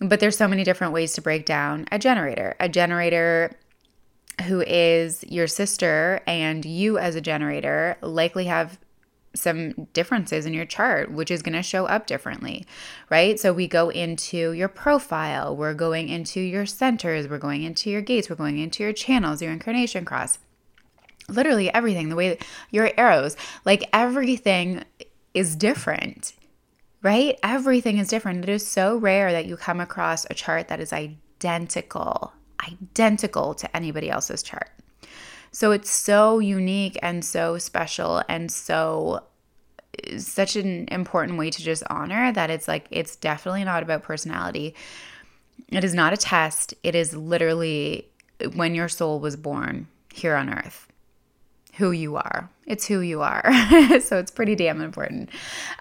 but 0.00 0.20
there's 0.20 0.36
so 0.36 0.48
many 0.48 0.64
different 0.64 0.92
ways 0.92 1.12
to 1.14 1.22
break 1.22 1.44
down 1.44 1.86
a 1.90 1.98
generator. 1.98 2.54
A 2.60 2.68
generator 2.68 3.56
who 4.46 4.60
is 4.60 5.24
your 5.28 5.46
sister 5.46 6.20
and 6.26 6.64
you 6.64 6.98
as 6.98 7.16
a 7.16 7.20
generator 7.20 7.96
likely 8.02 8.44
have 8.44 8.78
some 9.34 9.88
differences 9.92 10.46
in 10.46 10.54
your 10.54 10.64
chart, 10.64 11.10
which 11.10 11.30
is 11.30 11.42
going 11.42 11.54
to 11.54 11.62
show 11.62 11.86
up 11.86 12.06
differently, 12.06 12.64
right? 13.10 13.38
So 13.38 13.52
we 13.52 13.68
go 13.68 13.88
into 13.90 14.52
your 14.52 14.68
profile, 14.68 15.54
we're 15.54 15.74
going 15.74 16.08
into 16.08 16.40
your 16.40 16.66
centers, 16.66 17.28
we're 17.28 17.38
going 17.38 17.62
into 17.62 17.90
your 17.90 18.00
gates, 18.00 18.30
we're 18.30 18.36
going 18.36 18.58
into 18.58 18.82
your 18.82 18.92
channels, 18.92 19.42
your 19.42 19.52
incarnation 19.52 20.04
cross. 20.04 20.38
Literally 21.28 21.72
everything, 21.74 22.08
the 22.08 22.16
way 22.16 22.38
your 22.70 22.90
arrows, 22.96 23.36
like 23.64 23.88
everything 23.92 24.84
is 25.34 25.56
different 25.56 26.32
right? 27.02 27.38
Everything 27.42 27.98
is 27.98 28.08
different. 28.08 28.42
It 28.42 28.50
is 28.50 28.66
so 28.66 28.96
rare 28.96 29.32
that 29.32 29.46
you 29.46 29.56
come 29.56 29.80
across 29.80 30.26
a 30.30 30.34
chart 30.34 30.68
that 30.68 30.80
is 30.80 30.92
identical, 30.92 32.32
identical 32.66 33.54
to 33.54 33.76
anybody 33.76 34.10
else's 34.10 34.42
chart. 34.42 34.70
So 35.50 35.72
it's 35.72 35.90
so 35.90 36.38
unique 36.38 36.98
and 37.02 37.24
so 37.24 37.58
special 37.58 38.22
and 38.28 38.50
so 38.50 39.24
such 40.18 40.56
an 40.56 40.86
important 40.88 41.38
way 41.38 41.50
to 41.50 41.62
just 41.62 41.82
honor 41.90 42.32
that 42.32 42.50
it's 42.50 42.68
like 42.68 42.86
it's 42.90 43.16
definitely 43.16 43.64
not 43.64 43.82
about 43.82 44.02
personality. 44.02 44.74
It 45.68 45.84
is 45.84 45.94
not 45.94 46.12
a 46.12 46.16
test. 46.16 46.74
It 46.82 46.94
is 46.94 47.16
literally 47.16 48.08
when 48.54 48.74
your 48.74 48.88
soul 48.88 49.18
was 49.18 49.36
born 49.36 49.88
here 50.12 50.36
on 50.36 50.52
earth 50.52 50.87
who 51.78 51.92
you 51.92 52.16
are. 52.16 52.50
It's 52.66 52.86
who 52.86 53.00
you 53.00 53.22
are. 53.22 53.44
so 54.00 54.18
it's 54.18 54.32
pretty 54.32 54.56
damn 54.56 54.80
important. 54.80 55.30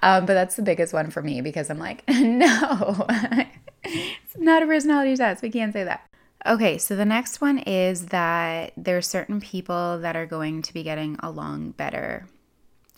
Um, 0.03 0.25
but 0.25 0.35
that's 0.35 0.55
the 0.55 0.61
biggest 0.61 0.93
one 0.93 1.09
for 1.09 1.21
me 1.23 1.41
because 1.41 1.69
I'm 1.69 1.79
like, 1.79 2.03
no, 2.09 3.05
it's 3.83 4.37
not 4.37 4.63
a 4.63 4.67
personality 4.67 5.15
test. 5.17 5.41
We 5.41 5.49
can't 5.49 5.73
say 5.73 5.83
that. 5.83 6.07
Okay, 6.45 6.77
so 6.77 6.95
the 6.95 7.03
next 7.03 7.41
one 7.41 7.57
is 7.57 8.07
that 8.07 8.73
there 8.77 8.95
are 8.95 9.01
certain 9.01 9.41
people 9.41 9.97
that 9.99 10.15
are 10.15 10.27
going 10.27 10.61
to 10.61 10.73
be 10.73 10.83
getting 10.83 11.17
along 11.21 11.71
better, 11.71 12.27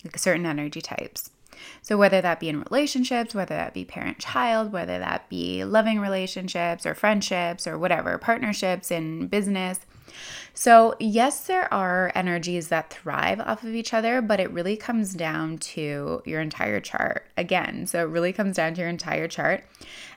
like 0.04 0.18
certain 0.18 0.44
energy 0.44 0.82
types. 0.82 1.30
So, 1.82 1.96
whether 1.96 2.20
that 2.20 2.40
be 2.40 2.48
in 2.48 2.62
relationships, 2.62 3.34
whether 3.34 3.54
that 3.54 3.74
be 3.74 3.84
parent 3.84 4.18
child, 4.18 4.72
whether 4.72 4.98
that 4.98 5.28
be 5.28 5.64
loving 5.64 6.00
relationships 6.00 6.86
or 6.86 6.94
friendships 6.94 7.66
or 7.66 7.78
whatever, 7.78 8.18
partnerships 8.18 8.90
in 8.90 9.28
business, 9.28 9.80
so, 10.54 10.94
yes, 10.98 11.46
there 11.46 11.72
are 11.72 12.12
energies 12.14 12.68
that 12.68 12.90
thrive 12.90 13.40
off 13.40 13.62
of 13.62 13.74
each 13.74 13.94
other, 13.94 14.20
but 14.20 14.40
it 14.40 14.50
really 14.50 14.76
comes 14.76 15.14
down 15.14 15.58
to 15.58 16.22
your 16.24 16.40
entire 16.40 16.80
chart 16.80 17.26
again. 17.36 17.86
So, 17.86 18.00
it 18.00 18.10
really 18.10 18.32
comes 18.32 18.56
down 18.56 18.74
to 18.74 18.80
your 18.80 18.90
entire 18.90 19.28
chart 19.28 19.64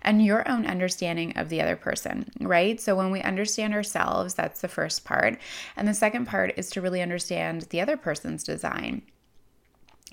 and 0.01 0.25
your 0.25 0.47
own 0.49 0.65
understanding 0.65 1.37
of 1.37 1.49
the 1.49 1.61
other 1.61 1.75
person, 1.75 2.29
right? 2.41 2.79
So, 2.81 2.95
when 2.95 3.11
we 3.11 3.21
understand 3.21 3.73
ourselves, 3.73 4.33
that's 4.33 4.61
the 4.61 4.67
first 4.67 5.05
part. 5.05 5.39
And 5.77 5.87
the 5.87 5.93
second 5.93 6.25
part 6.25 6.53
is 6.57 6.69
to 6.71 6.81
really 6.81 7.01
understand 7.01 7.63
the 7.69 7.81
other 7.81 7.97
person's 7.97 8.43
design. 8.43 9.03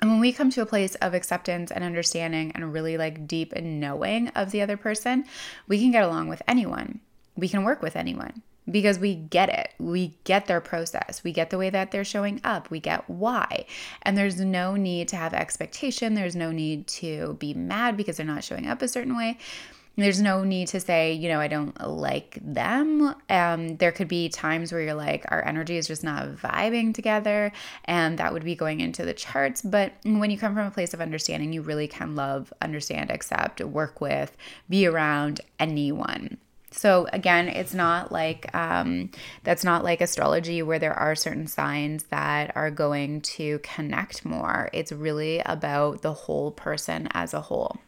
And 0.01 0.11
when 0.11 0.21
we 0.21 0.33
come 0.33 0.51
to 0.51 0.63
a 0.63 0.67
place 0.67 0.95
of 0.97 1.15
acceptance 1.15 1.71
and 1.71 1.85
understanding 1.85 2.53
and 2.55 2.73
really 2.73 2.97
like 2.97 3.27
deep 3.27 3.53
and 3.53 3.81
knowing 3.81 4.29
of 4.29 4.51
the 4.51 4.63
other 4.63 4.77
person, 4.77 5.25
we 5.69 5.79
can 5.79 5.91
get 5.91 6.05
along 6.05 6.29
with 6.29 6.43
anyone. 6.49 7.01
We 7.37 7.49
can 7.49 7.65
work 7.65 7.83
with 7.83 7.97
anyone 7.97 8.43
because 8.71 8.99
we 8.99 9.15
get 9.15 9.49
it. 9.49 9.71
We 9.79 10.17
get 10.25 10.47
their 10.47 10.61
process. 10.61 11.23
We 11.25 11.33
get 11.33 11.51
the 11.51 11.59
way 11.59 11.71
that 11.71 11.91
they're 11.91 12.05
showing 12.05 12.41
up. 12.45 12.71
We 12.71 12.81
get 12.81 13.09
why. 13.09 13.67
And 14.03 14.17
there's 14.17 14.41
no 14.41 14.77
need 14.77 15.09
to 15.09 15.17
have 15.17 15.35
expectation. 15.35 16.15
There's 16.15 16.37
no 16.37 16.51
need 16.51 16.87
to 16.89 17.37
be 17.39 17.55
mad 17.55 17.97
because 17.97 18.17
they're 18.17 18.27
not 18.27 18.45
showing 18.45 18.67
up 18.67 18.83
a 18.83 18.89
certain 18.89 19.17
way. 19.17 19.39
There's 19.97 20.21
no 20.21 20.45
need 20.45 20.69
to 20.69 20.81
say, 20.81 21.13
you 21.13 21.29
know, 21.29 21.41
I 21.41 21.49
don't 21.49 21.79
like 21.87 22.39
them. 22.41 23.15
Um, 23.29 23.77
there 23.77 23.93
could 23.93 24.09
be 24.09 24.29
times 24.29 24.73
where 24.73 24.81
you're 24.81 24.95
like, 24.95 25.27
our 25.29 25.45
energy 25.45 25.77
is 25.77 25.89
just 25.89 26.03
not 26.03 26.29
vibing 26.29 26.95
together, 26.95 27.53
and 27.85 28.19
that 28.19 28.33
would 28.33 28.45
be 28.45 28.55
going 28.55 28.81
into 28.81 29.05
the 29.05 29.13
charts. 29.13 29.61
But 29.61 29.93
when 30.05 30.31
you 30.31 30.39
come 30.39 30.55
from 30.55 30.67
a 30.67 30.71
place 30.71 30.95
of 30.95 31.01
understanding, 31.01 31.53
you 31.53 31.61
really 31.61 31.89
can 31.89 32.15
love, 32.17 32.53
understand, 32.63 33.11
accept, 33.11 33.61
work 33.61 34.01
with, 34.01 34.37
be 34.71 34.87
around 34.87 35.43
anyone. 35.59 36.39
So 36.73 37.09
again, 37.13 37.49
it's 37.49 37.75
not 37.75 38.13
like 38.13 38.55
um, 38.55 39.11
that's 39.43 39.65
not 39.65 39.85
like 39.85 40.01
astrology 40.01 40.63
where 40.63 40.79
there 40.79 40.95
are 40.95 41.15
certain 41.17 41.47
signs 41.47 42.05
that 42.05 42.53
are 42.55 42.71
going 42.71 43.23
to 43.23 43.59
connect 43.59 44.25
more. 44.25 44.71
It's 44.73 44.93
really 44.93 45.41
about 45.41 46.03
the 46.03 46.13
whole 46.13 46.53
person 46.53 47.09
as 47.13 47.35
a 47.35 47.41
whole. 47.41 47.79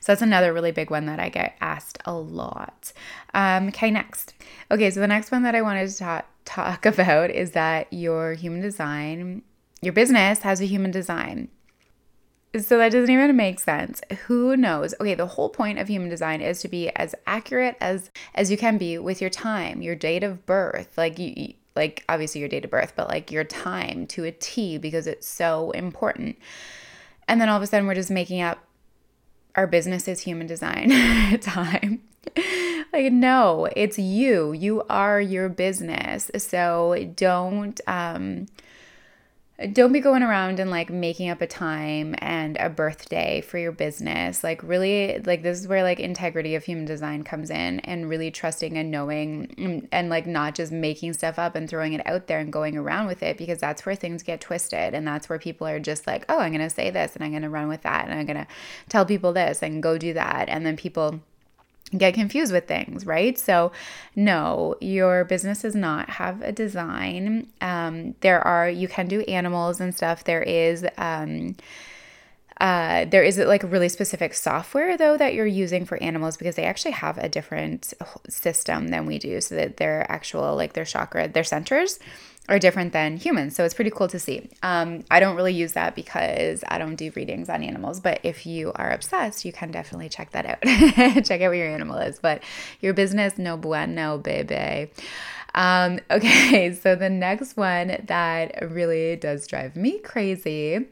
So 0.00 0.12
that's 0.12 0.22
another 0.22 0.52
really 0.52 0.72
big 0.72 0.90
one 0.90 1.06
that 1.06 1.20
I 1.20 1.28
get 1.28 1.56
asked 1.60 1.98
a 2.04 2.14
lot. 2.14 2.92
Um, 3.32 3.68
okay, 3.68 3.90
next. 3.90 4.34
Okay, 4.70 4.90
so 4.90 5.00
the 5.00 5.06
next 5.06 5.30
one 5.30 5.42
that 5.42 5.54
I 5.54 5.62
wanted 5.62 5.88
to 5.88 5.98
talk, 5.98 6.26
talk 6.44 6.86
about 6.98 7.30
is 7.30 7.52
that 7.52 7.92
your 7.92 8.34
human 8.34 8.60
design, 8.60 9.42
your 9.82 9.92
business 9.92 10.40
has 10.40 10.60
a 10.60 10.66
human 10.66 10.90
design. 10.90 11.48
So 12.56 12.78
that 12.78 12.92
doesn't 12.92 13.10
even 13.10 13.34
make 13.36 13.58
sense. 13.58 14.00
Who 14.26 14.56
knows? 14.56 14.94
Okay, 15.00 15.14
the 15.14 15.26
whole 15.26 15.48
point 15.48 15.80
of 15.80 15.88
human 15.88 16.08
design 16.08 16.40
is 16.40 16.60
to 16.60 16.68
be 16.68 16.88
as 16.90 17.12
accurate 17.26 17.76
as 17.80 18.10
as 18.36 18.48
you 18.48 18.56
can 18.56 18.78
be 18.78 18.96
with 18.96 19.20
your 19.20 19.30
time, 19.30 19.82
your 19.82 19.96
date 19.96 20.22
of 20.22 20.46
birth, 20.46 20.96
like 20.96 21.18
you 21.18 21.54
like 21.74 22.04
obviously 22.08 22.40
your 22.40 22.48
date 22.48 22.64
of 22.64 22.70
birth, 22.70 22.92
but 22.94 23.08
like 23.08 23.32
your 23.32 23.42
time 23.42 24.06
to 24.08 24.24
a 24.24 24.30
T 24.30 24.78
because 24.78 25.08
it's 25.08 25.26
so 25.26 25.72
important. 25.72 26.38
And 27.26 27.40
then 27.40 27.48
all 27.48 27.56
of 27.56 27.62
a 27.62 27.66
sudden 27.66 27.86
we're 27.86 27.94
just 27.94 28.10
making 28.10 28.40
up 28.40 28.58
our 29.56 29.66
business 29.66 30.08
is 30.08 30.20
human 30.20 30.46
design 30.46 30.90
time. 31.40 32.02
like 32.92 33.12
no, 33.12 33.68
it's 33.76 33.98
you. 33.98 34.52
You 34.52 34.82
are 34.88 35.20
your 35.20 35.48
business. 35.48 36.30
So 36.38 37.12
don't 37.14 37.80
um 37.86 38.46
don't 39.72 39.92
be 39.92 40.00
going 40.00 40.22
around 40.22 40.60
and 40.60 40.70
like 40.70 40.90
making 40.90 41.28
up 41.28 41.40
a 41.40 41.46
time 41.46 42.14
and 42.18 42.56
a 42.58 42.68
birthday 42.68 43.40
for 43.40 43.58
your 43.58 43.72
business. 43.72 44.44
Like 44.44 44.62
really 44.62 45.20
like 45.24 45.42
this 45.42 45.60
is 45.60 45.68
where 45.68 45.82
like 45.82 46.00
integrity 46.00 46.54
of 46.54 46.64
human 46.64 46.84
design 46.84 47.24
comes 47.24 47.50
in 47.50 47.80
and 47.80 48.08
really 48.08 48.30
trusting 48.30 48.76
and 48.76 48.90
knowing 48.90 49.54
and, 49.58 49.88
and, 49.92 50.08
like 50.08 50.26
not 50.26 50.54
just 50.54 50.70
making 50.70 51.14
stuff 51.14 51.38
up 51.38 51.54
and 51.54 51.68
throwing 51.68 51.92
it 51.92 52.06
out 52.06 52.26
there 52.26 52.38
and 52.38 52.52
going 52.52 52.76
around 52.76 53.06
with 53.06 53.22
it 53.22 53.38
because 53.38 53.58
that's 53.58 53.86
where 53.86 53.94
things 53.94 54.22
get 54.22 54.40
twisted 54.40 54.94
and 54.94 55.06
that's 55.06 55.28
where 55.28 55.38
people 55.38 55.66
are 55.66 55.80
just 55.80 56.06
like 56.06 56.24
oh 56.28 56.38
i'm 56.38 56.52
going 56.52 56.60
to 56.60 56.68
say 56.68 56.90
this 56.90 57.14
and 57.16 57.24
i'm 57.24 57.30
going 57.30 57.42
to 57.42 57.48
run 57.48 57.68
with 57.68 57.82
that 57.82 58.06
and 58.06 58.18
i'm 58.18 58.26
going 58.26 58.36
to 58.36 58.46
tell 58.88 59.04
people 59.06 59.32
this 59.32 59.62
and 59.62 59.82
go 59.82 59.98
do 59.98 60.12
that. 60.14 60.48
And 60.48 60.64
then 60.64 60.76
people 60.76 61.20
get 61.96 62.14
confused 62.14 62.52
with 62.52 62.66
things, 62.66 63.06
right? 63.06 63.38
So, 63.38 63.72
no, 64.16 64.76
your 64.80 65.24
business 65.24 65.62
does 65.62 65.74
not 65.74 66.10
have 66.10 66.42
a 66.42 66.52
design. 66.52 67.46
Um, 67.60 68.14
there 68.20 68.40
are, 68.40 68.68
you 68.68 68.88
can 68.88 69.06
do 69.06 69.20
animals 69.22 69.80
and 69.80 69.94
stuff. 69.94 70.24
There 70.24 70.42
is, 70.42 70.86
um, 70.98 71.56
uh, 72.60 73.04
there 73.06 73.22
is 73.22 73.38
like 73.38 73.62
really 73.64 73.88
specific 73.88 74.34
software 74.34 74.96
though 74.96 75.16
that 75.16 75.34
you're 75.34 75.46
using 75.46 75.84
for 75.84 76.00
animals 76.02 76.36
because 76.36 76.54
they 76.54 76.64
actually 76.64 76.92
have 76.92 77.18
a 77.18 77.28
different 77.28 77.92
system 78.28 78.88
than 78.88 79.06
we 79.06 79.18
do. 79.18 79.40
So 79.40 79.56
that 79.56 79.76
their 79.76 80.10
actual, 80.10 80.54
like 80.54 80.72
their 80.74 80.84
chakra, 80.84 81.28
their 81.28 81.44
centers 81.44 81.98
are 82.48 82.58
different 82.58 82.92
than 82.92 83.16
humans. 83.16 83.56
So 83.56 83.64
it's 83.64 83.74
pretty 83.74 83.90
cool 83.90 84.08
to 84.08 84.18
see. 84.18 84.48
Um, 84.62 85.04
I 85.10 85.18
don't 85.18 85.34
really 85.34 85.54
use 85.54 85.72
that 85.72 85.94
because 85.94 86.62
I 86.68 86.78
don't 86.78 86.96
do 86.96 87.10
readings 87.16 87.48
on 87.48 87.62
animals, 87.62 88.00
but 88.00 88.20
if 88.22 88.44
you 88.44 88.70
are 88.74 88.90
obsessed, 88.90 89.44
you 89.44 89.52
can 89.52 89.70
definitely 89.70 90.10
check 90.10 90.32
that 90.32 90.44
out. 90.44 90.60
check 91.24 91.40
out 91.40 91.48
what 91.48 91.56
your 91.56 91.68
animal 91.68 91.96
is. 91.96 92.18
But 92.18 92.42
your 92.80 92.92
business, 92.92 93.38
no 93.38 93.56
bueno, 93.56 94.18
baby. 94.18 94.90
Um, 95.54 96.00
okay, 96.10 96.74
so 96.74 96.94
the 96.94 97.10
next 97.10 97.56
one 97.56 98.02
that 98.06 98.70
really 98.70 99.16
does 99.16 99.46
drive 99.46 99.76
me 99.76 99.98
crazy 100.00 100.86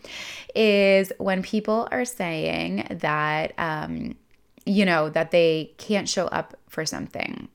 is 0.55 1.13
when 1.19 1.43
people 1.43 1.89
are 1.91 2.05
saying 2.05 2.87
that, 3.01 3.53
um, 3.59 4.17
you 4.65 4.85
know, 4.85 5.09
that 5.11 5.31
they 5.31 5.73
can't 5.79 6.09
show 6.09 6.27
up 6.27 6.57
for 6.69 6.87
something 6.87 7.49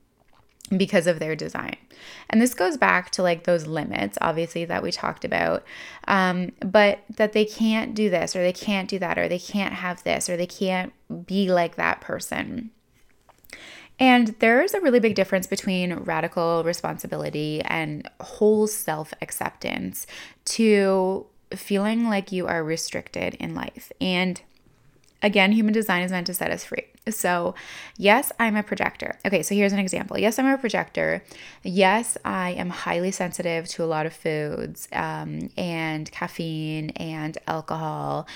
because 0.76 1.06
of 1.06 1.18
their 1.18 1.34
design. 1.34 1.76
And 2.28 2.42
this 2.42 2.54
goes 2.54 2.76
back 2.76 3.10
to 3.12 3.22
like 3.22 3.44
those 3.44 3.66
limits, 3.66 4.18
obviously, 4.20 4.64
that 4.66 4.82
we 4.82 4.92
talked 4.92 5.24
about, 5.24 5.64
um, 6.06 6.52
but 6.60 7.00
that 7.16 7.32
they 7.32 7.44
can't 7.44 7.94
do 7.94 8.10
this 8.10 8.36
or 8.36 8.40
they 8.40 8.52
can't 8.52 8.88
do 8.88 8.98
that 8.98 9.18
or 9.18 9.28
they 9.28 9.38
can't 9.38 9.74
have 9.74 10.04
this 10.04 10.28
or 10.28 10.36
they 10.36 10.46
can't 10.46 10.92
be 11.26 11.50
like 11.50 11.76
that 11.76 12.00
person. 12.00 12.70
And 14.00 14.28
there 14.38 14.62
is 14.62 14.74
a 14.74 14.80
really 14.80 15.00
big 15.00 15.14
difference 15.14 15.46
between 15.46 15.92
radical 15.94 16.62
responsibility 16.64 17.62
and 17.62 18.08
whole 18.20 18.66
self 18.66 19.12
acceptance 19.20 20.06
to 20.46 21.26
feeling 21.54 22.08
like 22.08 22.30
you 22.30 22.46
are 22.46 22.62
restricted 22.62 23.34
in 23.34 23.54
life. 23.54 23.90
And 24.00 24.40
again, 25.22 25.52
human 25.52 25.74
design 25.74 26.02
is 26.02 26.12
meant 26.12 26.26
to 26.28 26.34
set 26.34 26.50
us 26.50 26.64
free. 26.64 26.84
So, 27.10 27.54
yes, 27.96 28.32
I'm 28.38 28.56
a 28.56 28.62
projector. 28.62 29.18
Okay, 29.24 29.42
so 29.42 29.54
here's 29.54 29.72
an 29.72 29.78
example. 29.78 30.18
Yes, 30.18 30.38
I'm 30.38 30.46
a 30.46 30.58
projector. 30.58 31.24
Yes, 31.62 32.18
I 32.24 32.50
am 32.50 32.70
highly 32.70 33.10
sensitive 33.10 33.66
to 33.68 33.84
a 33.84 33.86
lot 33.86 34.04
of 34.04 34.12
foods 34.12 34.88
um, 34.92 35.50
and 35.56 36.10
caffeine 36.12 36.90
and 36.90 37.38
alcohol 37.46 38.26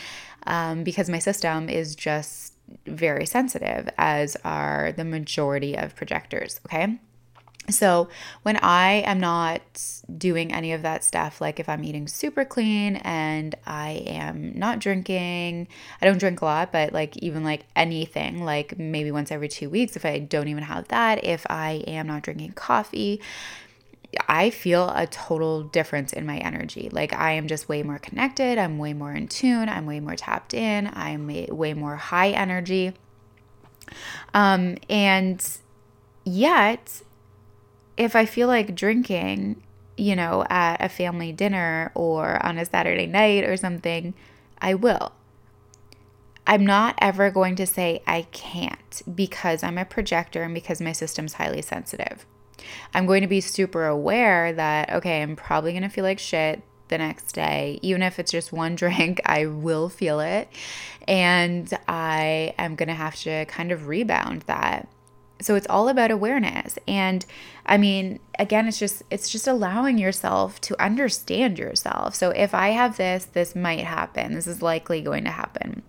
um, 0.46 0.84
because 0.84 1.10
my 1.10 1.18
system 1.18 1.68
is 1.68 1.94
just 1.94 2.51
very 2.86 3.26
sensitive, 3.26 3.88
as 3.98 4.36
are 4.44 4.92
the 4.92 5.04
majority 5.04 5.76
of 5.76 5.96
projectors. 5.96 6.60
Okay. 6.66 6.98
So, 7.70 8.08
when 8.42 8.56
I 8.56 9.04
am 9.06 9.20
not 9.20 9.62
doing 10.18 10.52
any 10.52 10.72
of 10.72 10.82
that 10.82 11.04
stuff, 11.04 11.40
like 11.40 11.60
if 11.60 11.68
I'm 11.68 11.84
eating 11.84 12.08
super 12.08 12.44
clean 12.44 12.96
and 12.96 13.54
I 13.64 14.02
am 14.06 14.58
not 14.58 14.80
drinking, 14.80 15.68
I 16.00 16.06
don't 16.06 16.18
drink 16.18 16.40
a 16.40 16.44
lot, 16.44 16.72
but 16.72 16.92
like 16.92 17.16
even 17.18 17.44
like 17.44 17.64
anything, 17.76 18.44
like 18.44 18.78
maybe 18.80 19.12
once 19.12 19.30
every 19.30 19.48
two 19.48 19.70
weeks, 19.70 19.94
if 19.94 20.04
I 20.04 20.18
don't 20.18 20.48
even 20.48 20.64
have 20.64 20.88
that, 20.88 21.24
if 21.24 21.46
I 21.48 21.84
am 21.86 22.08
not 22.08 22.22
drinking 22.22 22.52
coffee, 22.52 23.20
I 24.28 24.50
feel 24.50 24.90
a 24.90 25.06
total 25.06 25.62
difference 25.62 26.12
in 26.12 26.26
my 26.26 26.38
energy. 26.38 26.88
Like 26.92 27.14
I 27.14 27.32
am 27.32 27.46
just 27.48 27.68
way 27.68 27.82
more 27.82 27.98
connected, 27.98 28.58
I'm 28.58 28.78
way 28.78 28.92
more 28.92 29.12
in 29.12 29.28
tune, 29.28 29.68
I'm 29.68 29.86
way 29.86 30.00
more 30.00 30.16
tapped 30.16 30.54
in, 30.54 30.90
I'm 30.92 31.26
way 31.26 31.74
more 31.74 31.96
high 31.96 32.30
energy. 32.30 32.92
Um, 34.34 34.76
and 34.88 35.44
yet, 36.24 37.02
if 37.96 38.16
I 38.16 38.26
feel 38.26 38.48
like 38.48 38.74
drinking, 38.74 39.62
you 39.96 40.16
know, 40.16 40.44
at 40.48 40.82
a 40.82 40.88
family 40.88 41.32
dinner 41.32 41.90
or 41.94 42.44
on 42.44 42.58
a 42.58 42.64
Saturday 42.64 43.06
night 43.06 43.44
or 43.44 43.56
something, 43.56 44.14
I 44.60 44.74
will. 44.74 45.12
I'm 46.46 46.66
not 46.66 46.96
ever 46.98 47.30
going 47.30 47.56
to 47.56 47.66
say 47.66 48.02
I 48.06 48.22
can't 48.32 49.02
because 49.14 49.62
I'm 49.62 49.78
a 49.78 49.84
projector 49.84 50.42
and 50.42 50.54
because 50.54 50.80
my 50.80 50.92
system's 50.92 51.34
highly 51.34 51.62
sensitive. 51.62 52.26
I'm 52.94 53.06
going 53.06 53.22
to 53.22 53.28
be 53.28 53.40
super 53.40 53.86
aware 53.86 54.52
that, 54.52 54.92
okay, 54.92 55.22
I'm 55.22 55.36
probably 55.36 55.72
going 55.72 55.82
to 55.82 55.88
feel 55.88 56.04
like 56.04 56.18
shit 56.18 56.62
the 56.88 56.98
next 56.98 57.32
day. 57.32 57.78
Even 57.82 58.02
if 58.02 58.18
it's 58.18 58.30
just 58.30 58.52
one 58.52 58.74
drink, 58.82 59.20
I 59.24 59.46
will 59.46 59.88
feel 59.88 60.20
it. 60.20 60.48
And 61.08 61.72
I 61.88 62.54
am 62.58 62.76
going 62.76 62.88
to 62.88 62.94
have 62.94 63.16
to 63.22 63.44
kind 63.46 63.72
of 63.72 63.88
rebound 63.88 64.42
that. 64.42 64.88
so 65.40 65.56
it's 65.56 65.66
all 65.68 65.88
about 65.88 66.12
awareness 66.12 66.78
and 66.86 67.26
i 67.66 67.76
mean 67.76 68.20
again 68.38 68.68
it's 68.68 68.78
just 68.78 69.02
it's 69.10 69.28
just 69.28 69.48
allowing 69.48 69.98
yourself 69.98 70.60
to 70.60 70.80
understand 70.80 71.58
yourself 71.58 72.14
so 72.14 72.30
if 72.30 72.54
i 72.54 72.68
have 72.68 72.96
this 72.96 73.24
this 73.24 73.56
might 73.56 73.80
happen 73.84 74.34
this 74.34 74.46
is 74.46 74.62
likely 74.62 75.00
going 75.00 75.24
to 75.24 75.30
happen 75.30 75.82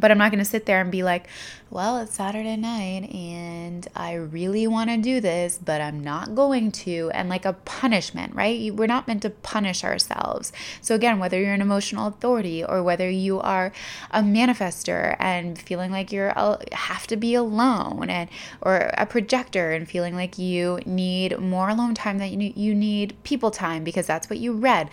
but 0.00 0.10
I'm 0.10 0.18
not 0.18 0.30
going 0.30 0.40
to 0.40 0.44
sit 0.44 0.66
there 0.66 0.80
and 0.80 0.90
be 0.90 1.02
like, 1.02 1.28
well, 1.70 1.98
it's 1.98 2.14
Saturday 2.14 2.56
night 2.56 3.08
and 3.14 3.86
I 3.94 4.14
really 4.14 4.66
want 4.66 4.90
to 4.90 4.96
do 4.96 5.20
this, 5.20 5.58
but 5.64 5.80
I'm 5.80 6.02
not 6.02 6.34
going 6.34 6.72
to. 6.72 7.10
And 7.14 7.28
like 7.28 7.44
a 7.44 7.52
punishment, 7.52 8.34
right? 8.34 8.74
We're 8.74 8.86
not 8.86 9.06
meant 9.06 9.22
to 9.22 9.30
punish 9.30 9.84
ourselves. 9.84 10.52
So, 10.80 10.94
again, 10.94 11.20
whether 11.20 11.40
you're 11.40 11.52
an 11.54 11.60
emotional 11.60 12.08
authority 12.08 12.64
or 12.64 12.82
whether 12.82 13.08
you 13.08 13.38
are 13.40 13.72
a 14.10 14.20
manifester 14.20 15.16
and 15.20 15.58
feeling 15.60 15.92
like 15.92 16.10
you 16.10 16.32
have 16.72 17.06
to 17.06 17.16
be 17.16 17.34
alone, 17.34 18.10
and 18.10 18.28
or 18.62 18.90
a 18.94 19.06
projector 19.06 19.70
and 19.70 19.88
feeling 19.88 20.14
like 20.14 20.38
you 20.38 20.80
need 20.86 21.38
more 21.38 21.68
alone 21.68 21.94
time 21.94 22.18
than 22.18 22.40
you 22.40 22.52
you 22.56 22.74
need 22.74 23.14
people 23.22 23.50
time 23.50 23.84
because 23.84 24.06
that's 24.06 24.28
what 24.28 24.38
you 24.38 24.52
read 24.52 24.90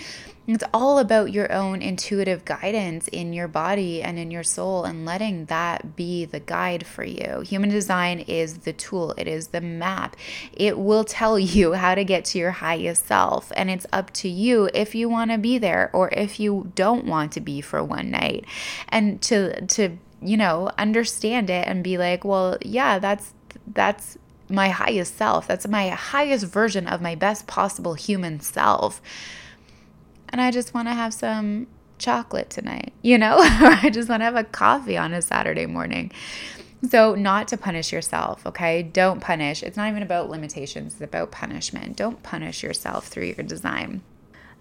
it's 0.47 0.63
all 0.73 0.97
about 0.97 1.33
your 1.33 1.51
own 1.51 1.81
intuitive 1.81 2.45
guidance 2.45 3.09
in 3.09 3.33
your 3.33 3.49
body 3.49 4.01
and 4.01 4.17
in 4.17 4.31
your 4.31 4.43
soul 4.43 4.85
and 4.85 5.05
letting 5.05 5.45
that 5.45 5.97
be 5.97 6.23
the 6.23 6.39
guide 6.39 6.87
for 6.87 7.03
you. 7.03 7.41
Human 7.41 7.69
design 7.69 8.19
is 8.21 8.59
the 8.59 8.71
tool, 8.71 9.13
it 9.17 9.27
is 9.27 9.47
the 9.47 9.59
map. 9.59 10.15
It 10.53 10.79
will 10.79 11.03
tell 11.03 11.37
you 11.57 11.73
how 11.73 11.95
to 11.95 12.05
get 12.05 12.23
to 12.25 12.39
your 12.39 12.51
highest 12.51 13.07
self. 13.07 13.51
And 13.57 13.69
it's 13.69 13.85
up 13.91 14.11
to 14.13 14.29
you 14.29 14.69
if 14.73 14.95
you 14.95 15.09
want 15.09 15.31
to 15.31 15.37
be 15.37 15.57
there 15.57 15.89
or 15.93 16.09
if 16.13 16.39
you 16.39 16.71
don't 16.75 17.05
want 17.05 17.33
to 17.33 17.41
be 17.41 17.59
for 17.59 17.83
one 17.83 18.09
night. 18.09 18.45
And 18.87 19.21
to, 19.23 19.65
to, 19.65 19.97
you 20.21 20.37
know, 20.37 20.71
understand 20.77 21.49
it 21.49 21.67
and 21.67 21.83
be 21.83 21.97
like, 21.97 22.23
well, 22.23 22.57
yeah, 22.61 22.99
that's, 22.99 23.33
that's 23.73 24.17
my 24.49 24.69
highest 24.69 25.17
self. 25.17 25.45
That's 25.45 25.67
my 25.67 25.89
highest 25.89 26.45
version 26.45 26.87
of 26.87 27.01
my 27.01 27.15
best 27.15 27.47
possible 27.47 27.95
human 27.95 28.39
self 28.39 29.01
and 30.29 30.41
I 30.41 30.51
just 30.51 30.73
want 30.73 30.87
to 30.87 30.93
have 30.93 31.13
some 31.13 31.67
chocolate 31.97 32.49
tonight, 32.49 32.93
you 33.01 33.17
know, 33.17 33.37
or 33.37 33.41
I 33.41 33.89
just 33.91 34.09
want 34.09 34.21
to 34.21 34.25
have 34.25 34.35
a 34.35 34.43
coffee 34.43 34.97
on 34.97 35.13
a 35.13 35.21
Saturday 35.21 35.65
morning. 35.65 36.11
So, 36.87 37.15
not 37.15 37.47
to 37.47 37.57
punish 37.57 37.91
yourself, 37.91 38.45
okay? 38.45 38.83
Don't 38.83 39.19
punish. 39.19 39.63
It's 39.63 39.77
not 39.77 39.89
even 39.89 40.03
about 40.03 40.29
limitations, 40.29 40.93
it's 40.93 41.01
about 41.01 41.31
punishment. 41.31 41.95
Don't 41.95 42.21
punish 42.21 42.61
yourself 42.61 43.07
through 43.07 43.25
your 43.25 43.43
design. 43.43 44.01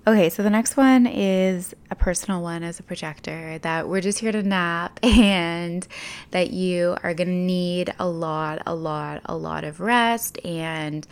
Okay, 0.08 0.30
so 0.30 0.44
the 0.44 0.50
next 0.50 0.76
one 0.76 1.04
is 1.04 1.74
a 1.90 1.96
personal 1.96 2.40
one 2.40 2.62
as 2.62 2.78
a 2.78 2.84
projector 2.84 3.58
that 3.58 3.88
we're 3.88 4.00
just 4.00 4.20
here 4.20 4.30
to 4.30 4.40
nap 4.40 5.00
and 5.04 5.86
that 6.30 6.52
you 6.52 6.96
are 7.02 7.12
to 7.12 7.24
need 7.24 7.92
a 7.98 8.06
lot, 8.06 8.62
a 8.66 8.74
lot, 8.74 9.20
a 9.24 9.36
lot 9.36 9.64
of 9.64 9.80
rest 9.80 10.38
and 10.44 11.08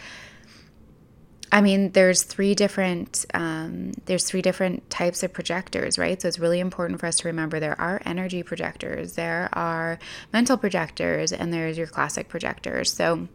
I 1.54 1.60
mean, 1.60 1.92
there's 1.92 2.24
three 2.24 2.56
different 2.56 3.26
um, 3.32 3.92
there's 4.06 4.24
three 4.24 4.42
different 4.42 4.90
types 4.90 5.22
of 5.22 5.32
projectors, 5.32 5.96
right? 6.00 6.20
So 6.20 6.26
it's 6.26 6.40
really 6.40 6.58
important 6.58 6.98
for 6.98 7.06
us 7.06 7.18
to 7.18 7.28
remember 7.28 7.60
there 7.60 7.80
are 7.80 8.02
energy 8.04 8.42
projectors, 8.42 9.12
there 9.12 9.48
are 9.52 10.00
mental 10.32 10.56
projectors, 10.56 11.32
and 11.32 11.52
there's 11.52 11.78
your 11.78 11.86
classic 11.86 12.28
projectors. 12.28 12.92
So 12.92 13.28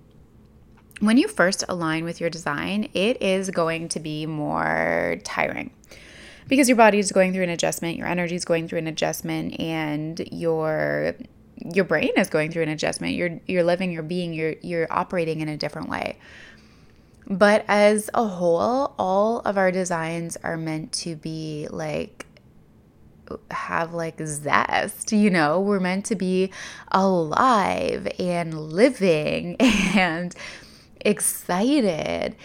when 1.00 1.18
you 1.18 1.30
first 1.30 1.64
align 1.70 2.04
with 2.04 2.20
your 2.20 2.30
design, 2.30 2.90
it 2.94 3.22
is 3.22 3.52
going 3.52 3.88
to 3.88 4.02
be 4.02 4.26
more 4.26 5.16
tiring 5.24 5.72
because 6.50 6.68
your 6.68 6.76
body 6.76 7.00
is 7.00 7.14
going 7.14 7.32
through 7.32 7.44
an 7.44 7.50
adjustment, 7.50 7.96
your 7.96 8.08
energy 8.08 8.36
is 8.36 8.44
going 8.44 8.68
through 8.68 8.80
an 8.80 8.88
adjustment, 8.88 9.58
and 9.62 10.28
your 10.30 11.16
your 11.74 11.86
brain 11.86 12.12
is 12.18 12.28
going 12.28 12.52
through 12.52 12.64
an 12.64 12.70
adjustment. 12.70 13.14
You're 13.14 13.40
you're 13.48 13.64
living, 13.64 13.94
you're 13.94 14.04
being, 14.04 14.34
you're 14.34 14.56
you're 14.62 14.88
operating 14.92 15.40
in 15.40 15.48
a 15.48 15.56
different 15.56 15.88
way. 15.88 16.18
But 17.30 17.64
as 17.68 18.10
a 18.14 18.26
whole, 18.26 18.96
all 18.98 19.40
of 19.42 19.58
our 19.58 19.72
designs 19.72 20.36
are 20.44 20.58
meant 20.58 20.92
to 20.94 21.16
be 21.16 21.68
like 21.70 22.26
have 23.52 23.94
like 23.94 24.20
zest, 24.26 25.12
you 25.12 25.30
know, 25.30 25.60
we're 25.60 25.80
meant 25.80 26.06
to 26.06 26.16
be 26.16 26.52
alive 26.92 28.08
and 28.18 28.72
living 28.72 29.56
and 29.60 30.34
excited. 31.02 32.36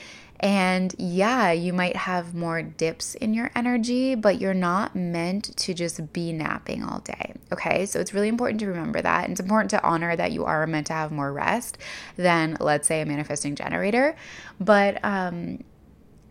And 0.44 0.94
yeah, 0.98 1.52
you 1.52 1.72
might 1.72 1.96
have 1.96 2.34
more 2.34 2.60
dips 2.60 3.14
in 3.14 3.32
your 3.32 3.50
energy, 3.56 4.14
but 4.14 4.38
you're 4.38 4.52
not 4.52 4.94
meant 4.94 5.56
to 5.56 5.72
just 5.72 6.12
be 6.12 6.34
napping 6.34 6.84
all 6.84 6.98
day. 6.98 7.32
Okay. 7.50 7.86
So 7.86 7.98
it's 7.98 8.12
really 8.12 8.28
important 8.28 8.60
to 8.60 8.66
remember 8.66 9.00
that. 9.00 9.24
And 9.24 9.32
it's 9.32 9.40
important 9.40 9.70
to 9.70 9.82
honor 9.82 10.14
that 10.14 10.32
you 10.32 10.44
are 10.44 10.66
meant 10.66 10.88
to 10.88 10.92
have 10.92 11.10
more 11.10 11.32
rest 11.32 11.78
than, 12.16 12.58
let's 12.60 12.86
say, 12.86 13.00
a 13.00 13.06
manifesting 13.06 13.54
generator. 13.54 14.16
But, 14.60 15.02
um, 15.02 15.64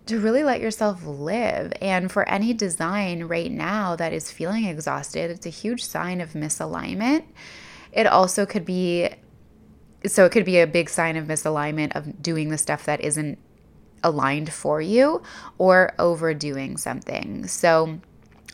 to 0.06 0.20
really 0.20 0.44
let 0.44 0.62
yourself 0.62 1.04
live. 1.06 1.74
And 1.82 2.12
for 2.12 2.30
any 2.30 2.54
design 2.54 3.24
right 3.24 3.52
now 3.52 3.96
that 3.96 4.14
is 4.14 4.32
feeling 4.32 4.66
exhausted, 4.66 5.32
it's 5.32 5.48
a 5.48 5.50
huge 5.50 5.84
sign 5.84 6.22
of 6.22 6.34
misalignment. 6.34 7.24
It 7.92 8.06
also 8.06 8.46
could 8.46 8.66
be 8.66 9.10
so 10.06 10.26
it 10.26 10.34
could 10.34 10.46
be 10.46 10.60
a 10.60 10.68
big 10.68 10.90
sign 10.90 11.16
of 11.16 11.28
misalignment 11.28 11.96
of 11.96 12.22
doing 12.22 12.50
the 12.50 12.58
stuff 12.58 12.86
that 12.86 13.00
isn't 13.00 13.40
aligned 14.04 14.52
for 14.52 14.82
you 14.82 15.22
or 15.58 15.94
overdoing 16.00 16.78
something. 16.78 17.48
So, 17.48 18.00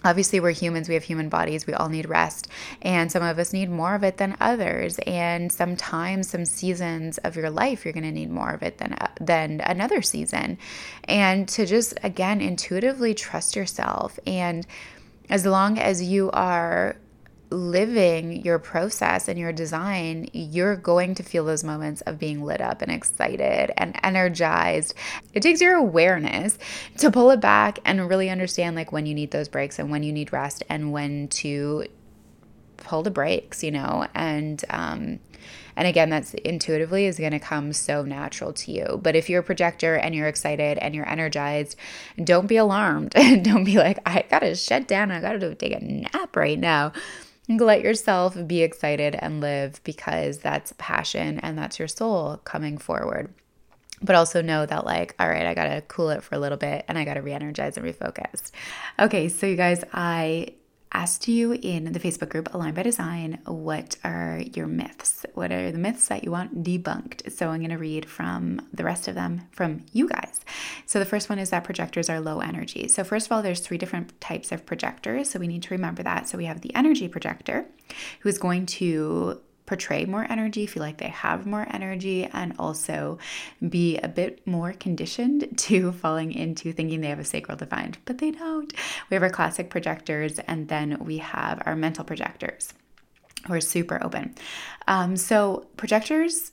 Obviously, 0.03 0.39
we're 0.39 0.51
humans, 0.51 0.87
we 0.87 0.93
have 0.93 1.03
human 1.03 1.27
bodies, 1.27 1.67
we 1.67 1.73
all 1.73 1.89
need 1.89 2.07
rest, 2.07 2.47
and 2.81 3.11
some 3.11 3.21
of 3.21 3.37
us 3.37 3.51
need 3.51 3.69
more 3.69 3.95
of 3.95 4.03
it 4.03 4.15
than 4.15 4.37
others. 4.39 4.97
And 4.99 5.51
sometimes, 5.51 6.29
some 6.29 6.45
seasons 6.45 7.17
of 7.19 7.35
your 7.35 7.49
life, 7.49 7.83
you're 7.83 7.93
going 7.93 8.05
to 8.05 8.11
need 8.11 8.29
more 8.29 8.51
of 8.51 8.63
it 8.63 8.77
than, 8.77 8.95
than 9.19 9.59
another 9.59 10.01
season. 10.01 10.57
And 11.03 11.49
to 11.49 11.65
just, 11.65 11.99
again, 12.01 12.39
intuitively 12.39 13.13
trust 13.13 13.57
yourself. 13.57 14.17
And 14.25 14.65
as 15.29 15.45
long 15.45 15.77
as 15.77 16.01
you 16.01 16.31
are 16.31 16.95
living 17.51 18.43
your 18.43 18.59
process 18.59 19.27
and 19.27 19.39
your 19.39 19.51
design, 19.51 20.29
you're 20.33 20.75
going 20.75 21.15
to 21.15 21.23
feel 21.23 21.45
those 21.45 21.63
moments 21.63 22.01
of 22.01 22.19
being 22.19 22.43
lit 22.43 22.61
up 22.61 22.81
and 22.81 22.91
excited 22.91 23.71
and 23.77 23.99
energized. 24.03 24.93
It 25.33 25.41
takes 25.41 25.61
your 25.61 25.75
awareness 25.75 26.57
to 26.97 27.09
pull 27.09 27.31
it 27.31 27.41
back 27.41 27.79
and 27.85 28.07
really 28.07 28.29
understand 28.29 28.75
like 28.75 28.91
when 28.91 29.05
you 29.05 29.15
need 29.15 29.31
those 29.31 29.47
breaks 29.47 29.79
and 29.79 29.89
when 29.89 30.03
you 30.03 30.13
need 30.13 30.31
rest 30.31 30.63
and 30.69 30.91
when 30.91 31.27
to 31.29 31.85
pull 32.77 33.01
the 33.03 33.11
brakes, 33.11 33.63
you 33.63 33.71
know, 33.71 34.07
and 34.13 34.63
um 34.69 35.19
and 35.75 35.87
again, 35.87 36.09
that's 36.09 36.33
intuitively 36.33 37.05
is 37.05 37.17
going 37.17 37.31
to 37.31 37.39
come 37.39 37.71
so 37.71 38.03
natural 38.03 38.51
to 38.51 38.71
you. 38.73 38.99
But 39.01 39.15
if 39.15 39.29
you're 39.29 39.39
a 39.39 39.43
projector 39.43 39.95
and 39.95 40.13
you're 40.13 40.27
excited 40.27 40.77
and 40.77 40.93
you're 40.93 41.07
energized, 41.07 41.77
don't 42.21 42.47
be 42.47 42.57
alarmed. 42.57 43.11
don't 43.43 43.63
be 43.63 43.77
like, 43.77 43.97
I 44.05 44.25
got 44.29 44.39
to 44.39 44.55
shut 44.55 44.89
down. 44.89 45.09
I 45.09 45.21
got 45.21 45.39
to 45.39 45.55
take 45.55 45.71
a 45.71 45.79
nap 45.79 46.35
right 46.35 46.59
now 46.59 46.91
let 47.57 47.81
yourself 47.81 48.37
be 48.47 48.61
excited 48.61 49.15
and 49.15 49.41
live 49.41 49.83
because 49.83 50.37
that's 50.37 50.73
passion 50.77 51.39
and 51.39 51.57
that's 51.57 51.79
your 51.79 51.87
soul 51.87 52.37
coming 52.43 52.77
forward. 52.77 53.33
But 54.01 54.15
also 54.15 54.41
know 54.41 54.65
that, 54.65 54.85
like, 54.85 55.15
all 55.19 55.27
right, 55.27 55.45
I 55.45 55.53
gotta 55.53 55.81
cool 55.87 56.09
it 56.11 56.23
for 56.23 56.35
a 56.35 56.39
little 56.39 56.57
bit 56.57 56.85
and 56.87 56.97
I 56.97 57.05
gotta 57.05 57.21
re 57.21 57.33
energize 57.33 57.75
and 57.75 57.85
refocus. 57.85 58.51
Okay, 58.99 59.27
so 59.29 59.45
you 59.45 59.55
guys, 59.55 59.83
I 59.91 60.53
asked 60.91 61.27
you 61.27 61.53
in 61.53 61.91
the 61.91 61.99
Facebook 61.99 62.29
group 62.29 62.53
Align 62.53 62.73
by 62.73 62.83
Design 62.83 63.39
what 63.45 63.95
are 64.03 64.41
your 64.53 64.67
myths? 64.67 65.25
What 65.33 65.51
are 65.51 65.71
the 65.71 65.77
myths 65.77 66.07
that 66.07 66.23
you 66.23 66.31
want 66.31 66.63
debunked? 66.63 67.31
So 67.31 67.49
I'm 67.49 67.59
going 67.59 67.69
to 67.69 67.77
read 67.77 68.07
from 68.07 68.67
the 68.73 68.83
rest 68.83 69.07
of 69.07 69.15
them 69.15 69.43
from 69.51 69.85
you 69.91 70.07
guys. 70.07 70.41
So 70.85 70.99
the 70.99 71.05
first 71.05 71.29
one 71.29 71.39
is 71.39 71.51
that 71.51 71.63
projectors 71.63 72.09
are 72.09 72.19
low 72.19 72.39
energy. 72.39 72.87
So 72.87 73.03
first 73.03 73.27
of 73.27 73.31
all, 73.31 73.41
there's 73.41 73.59
three 73.59 73.77
different 73.77 74.19
types 74.19 74.51
of 74.51 74.65
projectors, 74.65 75.29
so 75.29 75.39
we 75.39 75.47
need 75.47 75.63
to 75.63 75.73
remember 75.73 76.03
that. 76.03 76.27
So 76.27 76.37
we 76.37 76.45
have 76.45 76.61
the 76.61 76.73
energy 76.75 77.07
projector 77.07 77.65
who 78.21 78.29
is 78.29 78.37
going 78.37 78.65
to 78.65 79.41
portray 79.69 80.03
more 80.03 80.25
energy, 80.31 80.65
feel 80.65 80.81
like 80.81 80.97
they 80.97 81.09
have 81.09 81.45
more 81.45 81.67
energy, 81.71 82.25
and 82.33 82.55
also 82.57 83.19
be 83.69 83.97
a 83.99 84.07
bit 84.07 84.45
more 84.47 84.73
conditioned 84.73 85.47
to 85.57 85.91
falling 85.91 86.33
into 86.33 86.73
thinking 86.73 87.01
they 87.01 87.07
have 87.07 87.19
a 87.19 87.23
sacral 87.23 87.55
defined, 87.55 87.99
but 88.05 88.17
they 88.17 88.31
don't. 88.31 88.73
We 89.09 89.15
have 89.15 89.21
our 89.21 89.29
classic 89.29 89.69
projectors, 89.69 90.39
and 90.39 90.67
then 90.69 90.97
we 91.05 91.19
have 91.19 91.61
our 91.67 91.75
mental 91.75 92.03
projectors. 92.03 92.73
We're 93.47 93.61
super 93.61 94.03
open. 94.03 94.33
Um, 94.87 95.15
so, 95.15 95.67
projectors, 95.77 96.51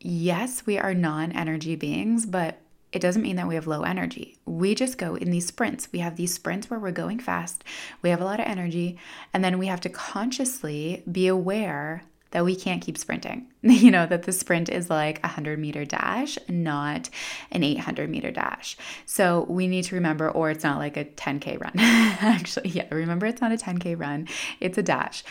yes, 0.00 0.64
we 0.64 0.78
are 0.78 0.94
non 0.94 1.32
energy 1.32 1.74
beings, 1.74 2.26
but 2.26 2.60
it 2.92 3.00
doesn't 3.00 3.22
mean 3.22 3.36
that 3.36 3.48
we 3.48 3.56
have 3.56 3.66
low 3.66 3.82
energy. 3.82 4.38
We 4.46 4.76
just 4.76 4.98
go 4.98 5.16
in 5.16 5.32
these 5.32 5.48
sprints. 5.48 5.88
We 5.92 5.98
have 5.98 6.14
these 6.14 6.32
sprints 6.32 6.70
where 6.70 6.78
we're 6.78 6.92
going 6.92 7.18
fast, 7.18 7.64
we 8.02 8.10
have 8.10 8.20
a 8.20 8.24
lot 8.24 8.38
of 8.38 8.46
energy, 8.46 8.98
and 9.34 9.42
then 9.42 9.58
we 9.58 9.66
have 9.66 9.80
to 9.80 9.88
consciously 9.88 11.02
be 11.10 11.26
aware 11.26 12.04
that 12.36 12.44
we 12.44 12.54
can't 12.54 12.82
keep 12.82 12.98
sprinting. 12.98 13.46
You 13.62 13.90
know, 13.90 14.06
that 14.06 14.22
the 14.22 14.32
sprint 14.32 14.68
is 14.68 14.90
like 14.90 15.18
a 15.20 15.26
100 15.26 15.58
meter 15.58 15.84
dash, 15.84 16.38
not 16.48 17.10
an 17.50 17.64
800 17.64 18.08
meter 18.08 18.30
dash. 18.30 18.76
So 19.06 19.44
we 19.48 19.66
need 19.66 19.84
to 19.84 19.96
remember, 19.96 20.30
or 20.30 20.50
it's 20.50 20.62
not 20.62 20.78
like 20.78 20.96
a 20.96 21.04
10K 21.04 21.60
run. 21.60 21.72
Actually, 21.78 22.70
yeah, 22.70 22.84
remember 22.92 23.26
it's 23.26 23.40
not 23.40 23.50
a 23.50 23.56
10K 23.56 23.98
run, 23.98 24.28
it's 24.60 24.78
a 24.78 24.84
dash. 24.84 25.24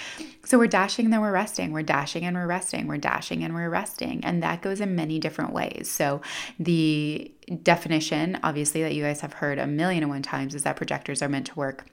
So 0.43 0.57
we're 0.57 0.67
dashing 0.67 1.05
and 1.05 1.13
then 1.13 1.21
we're 1.21 1.31
resting. 1.31 1.71
We're 1.71 1.83
dashing 1.83 2.25
and 2.25 2.35
we're 2.35 2.47
resting. 2.47 2.87
We're 2.87 2.97
dashing 2.97 3.43
and 3.43 3.53
we're 3.53 3.69
resting. 3.69 4.25
And 4.25 4.43
that 4.43 4.61
goes 4.61 4.81
in 4.81 4.95
many 4.95 5.17
different 5.17 5.53
ways. 5.53 5.89
So 5.89 6.21
the 6.59 7.31
definition, 7.63 8.37
obviously, 8.43 8.81
that 8.81 8.93
you 8.95 9.03
guys 9.03 9.21
have 9.21 9.33
heard 9.33 9.59
a 9.59 9.67
million 9.67 10.03
and 10.03 10.11
one 10.11 10.23
times 10.23 10.55
is 10.55 10.63
that 10.63 10.75
projectors 10.75 11.21
are 11.21 11.29
meant 11.29 11.45
to 11.47 11.55
work 11.55 11.85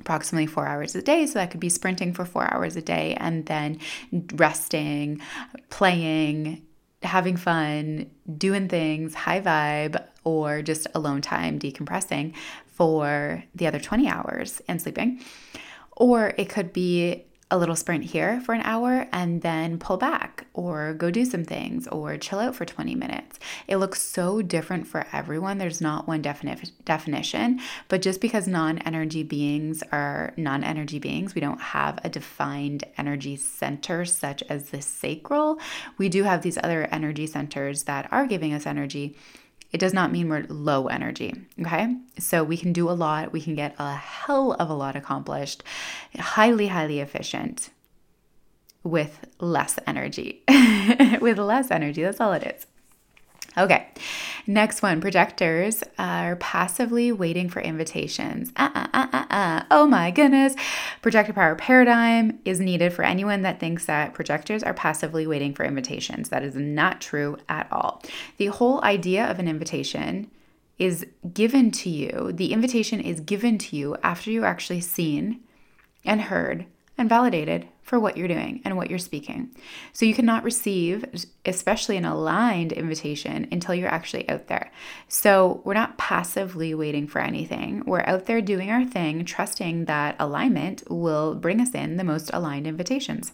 approximately 0.00 0.46
four 0.46 0.66
hours 0.66 0.94
a 0.94 1.02
day. 1.02 1.26
So 1.26 1.34
that 1.34 1.50
could 1.50 1.60
be 1.60 1.68
sprinting 1.68 2.12
for 2.12 2.24
four 2.24 2.52
hours 2.52 2.76
a 2.76 2.82
day 2.82 3.14
and 3.18 3.46
then 3.46 3.78
resting, 4.34 5.20
playing, 5.70 6.62
having 7.02 7.36
fun, 7.36 8.10
doing 8.36 8.68
things, 8.68 9.14
high 9.14 9.40
vibe, 9.40 10.02
or 10.24 10.62
just 10.62 10.86
alone 10.94 11.20
time, 11.20 11.58
decompressing 11.58 12.34
for 12.66 13.44
the 13.54 13.66
other 13.66 13.78
20 13.78 14.08
hours 14.08 14.60
and 14.68 14.80
sleeping. 14.80 15.20
Or 15.92 16.34
it 16.36 16.48
could 16.48 16.72
be 16.72 17.24
a 17.50 17.58
little 17.58 17.76
sprint 17.76 18.04
here 18.04 18.40
for 18.40 18.54
an 18.54 18.62
hour 18.62 19.06
and 19.12 19.42
then 19.42 19.78
pull 19.78 19.96
back 19.96 20.46
or 20.54 20.94
go 20.94 21.10
do 21.10 21.24
some 21.24 21.44
things 21.44 21.86
or 21.88 22.16
chill 22.16 22.40
out 22.40 22.54
for 22.54 22.64
20 22.64 22.94
minutes. 22.94 23.38
It 23.68 23.76
looks 23.76 24.02
so 24.02 24.42
different 24.42 24.86
for 24.86 25.06
everyone. 25.12 25.58
There's 25.58 25.80
not 25.80 26.08
one 26.08 26.22
definite 26.22 26.72
definition, 26.84 27.60
but 27.88 28.02
just 28.02 28.20
because 28.20 28.48
non-energy 28.48 29.22
beings 29.22 29.82
are 29.92 30.32
non-energy 30.36 30.98
beings, 30.98 31.34
we 31.34 31.40
don't 31.40 31.60
have 31.60 31.98
a 32.02 32.08
defined 32.08 32.84
energy 32.96 33.36
center 33.36 34.04
such 34.04 34.42
as 34.48 34.70
the 34.70 34.80
sacral. 34.80 35.58
We 35.98 36.08
do 36.08 36.24
have 36.24 36.42
these 36.42 36.58
other 36.58 36.88
energy 36.90 37.26
centers 37.26 37.84
that 37.84 38.08
are 38.10 38.26
giving 38.26 38.54
us 38.54 38.66
energy 38.66 39.16
it 39.74 39.80
does 39.80 39.92
not 39.92 40.12
mean 40.12 40.28
we're 40.28 40.46
low 40.48 40.86
energy. 40.86 41.34
Okay. 41.60 41.96
So 42.20 42.44
we 42.44 42.56
can 42.56 42.72
do 42.72 42.88
a 42.88 42.92
lot, 42.92 43.32
we 43.32 43.40
can 43.40 43.56
get 43.56 43.74
a 43.76 43.96
hell 43.96 44.52
of 44.52 44.70
a 44.70 44.72
lot 44.72 44.94
accomplished, 44.94 45.64
highly, 46.16 46.68
highly 46.68 47.00
efficient 47.00 47.70
with 48.84 49.26
less 49.40 49.80
energy. 49.84 50.44
with 51.20 51.38
less 51.38 51.72
energy. 51.72 52.04
That's 52.04 52.20
all 52.20 52.32
it 52.34 52.44
is. 52.44 52.66
Okay, 53.56 53.86
next 54.48 54.82
one 54.82 55.00
projectors 55.00 55.84
are 55.96 56.34
passively 56.36 57.12
waiting 57.12 57.48
for 57.48 57.60
invitations. 57.60 58.52
Uh, 58.56 58.70
uh, 58.74 58.86
uh, 58.92 59.06
uh, 59.12 59.24
uh. 59.30 59.62
Oh 59.70 59.86
my 59.86 60.10
goodness. 60.10 60.56
Projector 61.02 61.32
power 61.32 61.54
paradigm 61.54 62.40
is 62.44 62.58
needed 62.58 62.92
for 62.92 63.04
anyone 63.04 63.42
that 63.42 63.60
thinks 63.60 63.86
that 63.86 64.12
projectors 64.12 64.64
are 64.64 64.74
passively 64.74 65.26
waiting 65.26 65.54
for 65.54 65.64
invitations. 65.64 66.30
That 66.30 66.42
is 66.42 66.56
not 66.56 67.00
true 67.00 67.36
at 67.48 67.68
all. 67.70 68.02
The 68.38 68.46
whole 68.46 68.82
idea 68.82 69.30
of 69.30 69.38
an 69.38 69.46
invitation 69.46 70.30
is 70.78 71.06
given 71.32 71.70
to 71.70 71.88
you, 71.88 72.32
the 72.32 72.52
invitation 72.52 73.00
is 73.00 73.20
given 73.20 73.58
to 73.58 73.76
you 73.76 73.96
after 74.02 74.30
you 74.30 74.42
are 74.42 74.46
actually 74.46 74.80
seen 74.80 75.40
and 76.04 76.22
heard 76.22 76.66
and 76.98 77.08
validated 77.08 77.68
for 77.84 78.00
what 78.00 78.16
you're 78.16 78.26
doing 78.26 78.60
and 78.64 78.76
what 78.76 78.88
you're 78.88 78.98
speaking. 78.98 79.50
So 79.92 80.06
you 80.06 80.14
cannot 80.14 80.42
receive, 80.42 81.04
especially 81.44 81.98
an 81.98 82.06
aligned 82.06 82.72
invitation, 82.72 83.46
until 83.52 83.74
you're 83.74 83.88
actually 83.88 84.28
out 84.28 84.48
there. 84.48 84.72
So 85.06 85.60
we're 85.64 85.74
not 85.74 85.98
passively 85.98 86.74
waiting 86.74 87.06
for 87.06 87.20
anything. 87.20 87.84
We're 87.86 88.06
out 88.06 88.24
there 88.24 88.40
doing 88.40 88.70
our 88.70 88.84
thing, 88.84 89.24
trusting 89.26 89.84
that 89.84 90.16
alignment 90.18 90.82
will 90.90 91.34
bring 91.34 91.60
us 91.60 91.74
in 91.74 91.98
the 91.98 92.04
most 92.04 92.30
aligned 92.32 92.66
invitations. 92.66 93.32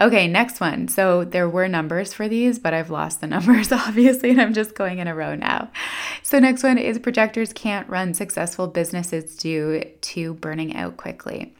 Okay, 0.00 0.26
next 0.26 0.60
one. 0.60 0.88
So 0.88 1.24
there 1.24 1.48
were 1.48 1.68
numbers 1.68 2.14
for 2.14 2.26
these, 2.26 2.58
but 2.58 2.72
I've 2.72 2.90
lost 2.90 3.20
the 3.20 3.26
numbers, 3.28 3.70
obviously, 3.70 4.30
and 4.30 4.40
I'm 4.40 4.54
just 4.54 4.74
going 4.74 4.98
in 4.98 5.06
a 5.06 5.14
row 5.14 5.34
now. 5.34 5.70
So, 6.22 6.38
next 6.38 6.62
one 6.62 6.78
is 6.78 6.98
projectors 6.98 7.52
can't 7.52 7.88
run 7.88 8.14
successful 8.14 8.66
businesses 8.66 9.36
due 9.36 9.84
to 10.00 10.34
burning 10.34 10.74
out 10.74 10.96
quickly. 10.96 11.54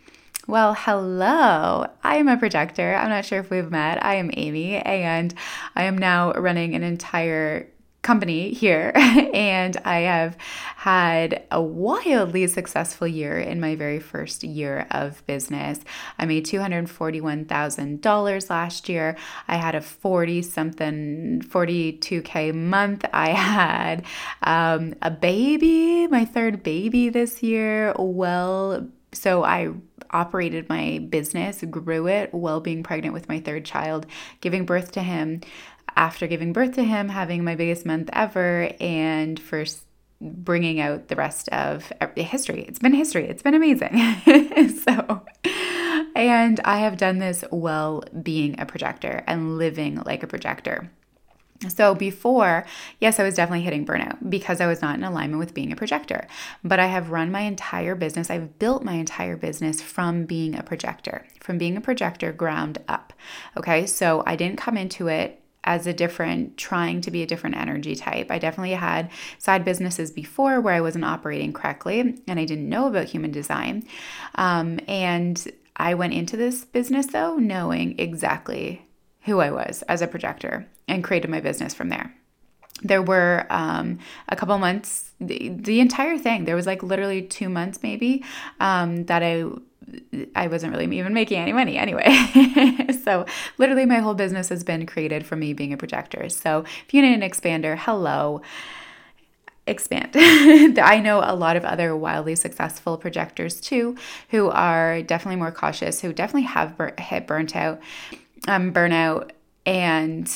Well, 0.51 0.75
hello. 0.75 1.87
I 2.03 2.17
am 2.17 2.27
a 2.27 2.37
projector. 2.37 2.97
I'm 2.97 3.09
not 3.09 3.25
sure 3.25 3.39
if 3.39 3.51
we've 3.51 3.71
met. 3.71 4.05
I 4.05 4.17
am 4.17 4.33
Amy, 4.37 4.79
and 4.79 5.33
I 5.77 5.85
am 5.85 5.97
now 5.97 6.33
running 6.33 6.75
an 6.75 6.83
entire 6.83 7.69
company 8.03 8.53
here 8.53 8.91
and 8.97 9.77
I 9.85 10.01
have 10.01 10.37
had 10.75 11.45
a 11.53 11.63
wildly 11.63 12.49
successful 12.49 13.07
year 13.07 13.39
in 13.39 13.61
my 13.61 13.77
very 13.77 14.01
first 14.01 14.43
year 14.43 14.89
of 14.91 15.25
business. 15.27 15.79
I 16.19 16.27
made 16.27 16.47
$241,000 16.47 18.51
last 18.51 18.89
year. 18.89 19.17
I 19.47 19.57
had 19.57 19.77
a 19.77 19.81
40 19.81 20.43
something 20.43 21.45
42k 21.47 22.53
month. 22.55 23.05
I 23.13 23.31
had 23.31 24.05
um, 24.43 24.95
a 25.01 25.13
baby, 25.13 26.09
my 26.09 26.25
third 26.25 26.65
baby 26.65 27.09
this 27.09 27.41
year. 27.41 27.95
Well, 27.97 28.91
so 29.13 29.45
I 29.45 29.71
operated 30.11 30.69
my 30.69 31.07
business, 31.09 31.63
grew 31.71 32.07
it 32.07 32.33
while 32.35 32.61
being 32.61 32.83
pregnant 32.83 33.15
with 33.15 33.29
my 33.29 33.41
third 33.41 33.65
child, 33.65 34.07
giving 34.41 34.67
birth 34.67 34.93
to 34.93 35.03
him. 35.03 35.41
After 35.97 36.27
giving 36.27 36.53
birth 36.53 36.75
to 36.75 36.85
him, 36.85 37.09
having 37.09 37.43
my 37.43 37.57
biggest 37.57 37.85
month 37.85 38.11
ever, 38.13 38.73
and 38.81 39.39
first 39.39 39.85
bringing 40.21 40.81
out 40.81 41.09
the 41.09 41.17
rest 41.17 41.49
of 41.49 41.93
history. 42.17 42.63
It's 42.69 42.79
been 42.79 42.93
history. 42.95 43.27
It's 43.27 43.43
been 43.43 43.55
amazing. 43.55 43.99
so, 44.85 45.23
and 46.15 46.61
I 46.65 46.79
have 46.79 46.97
done 46.97 47.19
this 47.19 47.43
while 47.51 48.05
being 48.23 48.61
a 48.61 48.67
projector 48.67 49.25
and 49.27 49.59
living 49.59 50.03
like 50.05 50.23
a 50.23 50.27
projector. 50.27 50.91
So 51.69 51.95
before, 51.95 52.65
yes, 53.01 53.21
I 53.21 53.23
was 53.23 53.35
definitely 53.35 53.65
hitting 53.65 53.85
burnout 53.85 54.31
because 54.31 54.61
I 54.61 54.67
was 54.67 54.81
not 54.81 54.97
in 54.97 55.05
alignment 55.05 55.39
with 55.39 55.53
being 55.53 55.73
a 55.73 55.77
projector. 55.77 56.27
But 56.65 56.81
I 56.81 56.87
have 56.87 57.11
run 57.11 57.31
my 57.31 57.43
entire 57.43 57.95
business, 57.95 58.31
I've 58.31 58.59
built 58.59 58.83
my 58.83 58.95
entire 58.95 59.37
business 59.37 59.83
from 59.83 60.25
being 60.25 60.57
a 60.57 60.63
projector, 60.63 61.27
from 61.41 61.59
being 61.59 61.77
a 61.77 61.83
projector 61.83 62.33
ground 62.33 62.79
up. 62.89 63.13
Okay, 63.57 63.87
so 63.87 64.23
I 64.27 64.37
didn't 64.37 64.59
come 64.59 64.79
into 64.79 65.09
it 65.09 65.43
as 65.65 65.87
a 65.87 65.93
different, 65.93 66.57
trying 66.57 67.03
to 67.03 67.11
be 67.11 67.23
a 67.23 67.27
different 67.27 67.57
energy 67.57 67.95
type. 67.95 68.31
I 68.31 68.39
definitely 68.39 68.73
had 68.73 69.11
side 69.39 69.63
businesses 69.63 70.11
before 70.11 70.61
where 70.61 70.75
I 70.75 70.81
wasn't 70.81 71.05
operating 71.05 71.53
correctly 71.53 72.01
and 72.01 72.41
I 72.41 72.47
didn't 72.47 72.69
know 72.69 72.87
about 72.87 73.09
human 73.09 73.31
design. 73.31 73.85
Um, 74.37 74.81
and 74.89 75.47
I 75.77 75.93
went 75.93 76.15
into 76.15 76.39
this 76.39 76.65
business 76.65 77.09
though, 77.09 77.37
knowing 77.37 77.99
exactly 77.99 78.87
who 79.23 79.41
I 79.41 79.51
was 79.51 79.83
as 79.83 80.01
a 80.01 80.07
projector 80.07 80.67
and 80.91 81.05
created 81.05 81.31
my 81.31 81.41
business 81.41 81.73
from 81.73 81.89
there. 81.89 82.15
There 82.83 83.03
were 83.03 83.47
um, 83.51 83.99
a 84.29 84.37
couple 84.37 84.57
months, 84.59 85.13
the, 85.21 85.51
the 85.51 85.81
entire 85.81 86.19
thing, 86.19 86.45
there 86.45 86.57
was 86.57 86.67
like 86.67 86.83
literally 86.83 87.23
two 87.23 87.49
months 87.49 87.81
maybe 87.83 88.25
um, 88.59 89.05
that 89.07 89.23
I 89.23 89.45
I 90.37 90.47
wasn't 90.47 90.73
really 90.73 90.99
even 90.99 91.15
making 91.15 91.39
any 91.39 91.53
money 91.53 91.77
anyway. 91.77 92.07
so, 93.05 93.27
literally, 93.59 93.87
my 93.87 93.99
whole 93.99 94.15
business 94.15 94.49
has 94.49 94.63
been 94.63 94.87
created 94.87 95.27
from 95.27 95.41
me 95.41 95.53
being 95.53 95.73
a 95.73 95.77
projector. 95.77 96.29
So, 96.29 96.65
if 96.87 96.95
you 96.95 97.03
need 97.03 97.15
an 97.15 97.29
expander, 97.29 97.77
hello, 97.77 98.41
expand. 99.67 100.11
I 100.15 101.01
know 101.01 101.21
a 101.25 101.35
lot 101.35 101.57
of 101.57 101.65
other 101.65 101.97
wildly 101.97 102.37
successful 102.37 102.99
projectors 102.99 103.61
too, 103.61 103.97
who 104.31 104.49
are 104.51 105.03
definitely 105.03 105.37
more 105.37 105.53
cautious, 105.53 106.01
who 106.01 106.13
definitely 106.13 106.49
have 106.49 106.77
bur- 106.77 106.95
hit 106.99 107.27
burnt 107.27 107.57
out, 107.57 107.81
um, 108.49 108.73
burnout, 108.73 109.31
and 109.67 110.29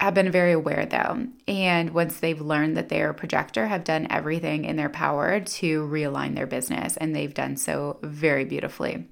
have 0.00 0.14
been 0.14 0.30
very 0.30 0.52
aware 0.52 0.86
though. 0.86 1.26
And 1.46 1.90
once 1.90 2.20
they've 2.20 2.40
learned 2.40 2.76
that 2.76 2.88
they're 2.88 3.10
a 3.10 3.14
projector, 3.14 3.66
have 3.66 3.84
done 3.84 4.06
everything 4.10 4.64
in 4.64 4.76
their 4.76 4.88
power 4.88 5.40
to 5.40 5.86
realign 5.86 6.34
their 6.34 6.46
business. 6.46 6.96
And 6.96 7.14
they've 7.14 7.34
done 7.34 7.56
so 7.56 7.98
very 8.02 8.44
beautifully. 8.44 9.08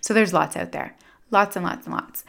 So 0.00 0.14
there's 0.14 0.32
lots 0.32 0.56
out 0.56 0.72
there, 0.72 0.96
lots 1.30 1.56
and 1.56 1.64
lots 1.64 1.86
and 1.86 1.94
lots. 1.94 2.24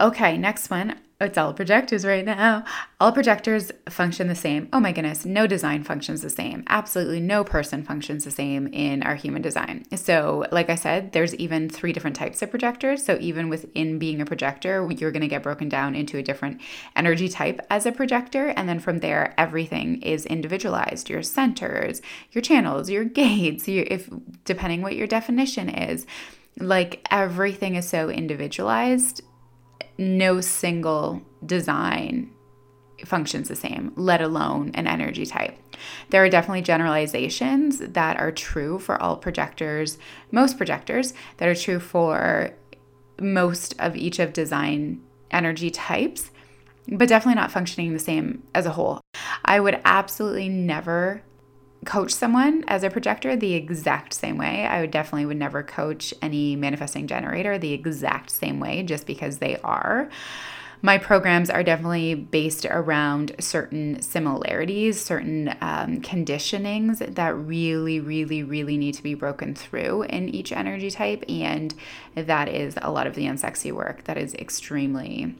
Okay, 0.00 0.36
next 0.38 0.70
one 0.70 0.98
it's 1.20 1.36
all 1.36 1.52
projectors 1.52 2.06
right 2.06 2.24
now. 2.24 2.64
All 3.00 3.10
projectors 3.10 3.72
function 3.88 4.28
the 4.28 4.36
same. 4.36 4.68
Oh 4.72 4.78
my 4.78 4.92
goodness, 4.92 5.24
no 5.24 5.48
design 5.48 5.82
functions 5.82 6.22
the 6.22 6.30
same. 6.30 6.62
Absolutely 6.68 7.18
no 7.18 7.42
person 7.42 7.82
functions 7.82 8.24
the 8.24 8.30
same 8.30 8.68
in 8.68 9.02
our 9.02 9.16
human 9.16 9.42
design. 9.42 9.84
So, 9.96 10.44
like 10.52 10.70
I 10.70 10.76
said, 10.76 11.10
there's 11.10 11.34
even 11.34 11.68
three 11.68 11.92
different 11.92 12.14
types 12.14 12.40
of 12.40 12.50
projectors. 12.50 13.04
So, 13.04 13.18
even 13.20 13.48
within 13.48 13.98
being 13.98 14.20
a 14.20 14.26
projector, 14.26 14.88
you're 14.92 15.10
going 15.10 15.22
to 15.22 15.28
get 15.28 15.42
broken 15.42 15.68
down 15.68 15.96
into 15.96 16.18
a 16.18 16.22
different 16.22 16.60
energy 16.94 17.28
type 17.28 17.60
as 17.68 17.84
a 17.84 17.90
projector. 17.90 18.48
And 18.50 18.68
then 18.68 18.78
from 18.78 19.00
there, 19.00 19.34
everything 19.36 20.00
is 20.02 20.24
individualized 20.24 21.10
your 21.10 21.24
centers, 21.24 22.00
your 22.30 22.42
channels, 22.42 22.88
your 22.88 23.04
gates, 23.04 23.66
your, 23.66 23.86
if 23.90 24.08
depending 24.44 24.82
what 24.82 24.94
your 24.94 25.08
definition 25.08 25.68
is. 25.68 26.06
Like 26.60 27.06
everything 27.10 27.74
is 27.74 27.88
so 27.88 28.08
individualized 28.08 29.22
no 29.96 30.40
single 30.40 31.22
design 31.44 32.30
functions 33.04 33.48
the 33.48 33.56
same, 33.56 33.92
let 33.96 34.20
alone 34.20 34.70
an 34.74 34.86
energy 34.86 35.24
type. 35.24 35.56
There 36.10 36.24
are 36.24 36.28
definitely 36.28 36.62
generalizations 36.62 37.78
that 37.78 38.18
are 38.18 38.32
true 38.32 38.78
for 38.78 39.00
all 39.00 39.16
projectors, 39.16 39.98
most 40.30 40.56
projectors, 40.56 41.14
that 41.36 41.48
are 41.48 41.54
true 41.54 41.78
for 41.78 42.50
most 43.20 43.74
of 43.78 43.96
each 43.96 44.18
of 44.18 44.32
design 44.32 45.00
energy 45.30 45.70
types, 45.70 46.30
but 46.88 47.08
definitely 47.08 47.40
not 47.40 47.52
functioning 47.52 47.92
the 47.92 47.98
same 47.98 48.42
as 48.54 48.66
a 48.66 48.70
whole. 48.70 49.00
I 49.44 49.60
would 49.60 49.80
absolutely 49.84 50.48
never 50.48 51.22
coach 51.84 52.12
someone 52.12 52.64
as 52.66 52.82
a 52.82 52.90
projector 52.90 53.36
the 53.36 53.54
exact 53.54 54.12
same 54.12 54.36
way. 54.36 54.66
I 54.66 54.80
would 54.80 54.90
definitely 54.90 55.26
would 55.26 55.36
never 55.36 55.62
coach 55.62 56.12
any 56.20 56.56
manifesting 56.56 57.06
generator 57.06 57.58
the 57.58 57.72
exact 57.72 58.30
same 58.30 58.60
way 58.60 58.82
just 58.82 59.06
because 59.06 59.38
they 59.38 59.56
are. 59.58 60.10
My 60.80 60.96
programs 60.96 61.50
are 61.50 61.64
definitely 61.64 62.14
based 62.14 62.64
around 62.64 63.34
certain 63.40 64.00
similarities, 64.00 65.04
certain 65.04 65.48
um, 65.60 66.00
conditionings 66.02 67.14
that 67.14 67.34
really, 67.36 67.98
really, 67.98 68.44
really 68.44 68.76
need 68.76 68.94
to 68.94 69.02
be 69.02 69.14
broken 69.14 69.56
through 69.56 70.02
in 70.02 70.28
each 70.28 70.52
energy 70.52 70.90
type. 70.90 71.24
And 71.28 71.74
that 72.14 72.48
is 72.48 72.74
a 72.80 72.92
lot 72.92 73.08
of 73.08 73.16
the 73.16 73.24
unsexy 73.24 73.72
work 73.72 74.04
that 74.04 74.16
is 74.16 74.34
extremely 74.34 75.34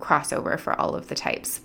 crossover 0.00 0.58
for 0.58 0.78
all 0.80 0.94
of 0.94 1.08
the 1.08 1.14
types. 1.14 1.60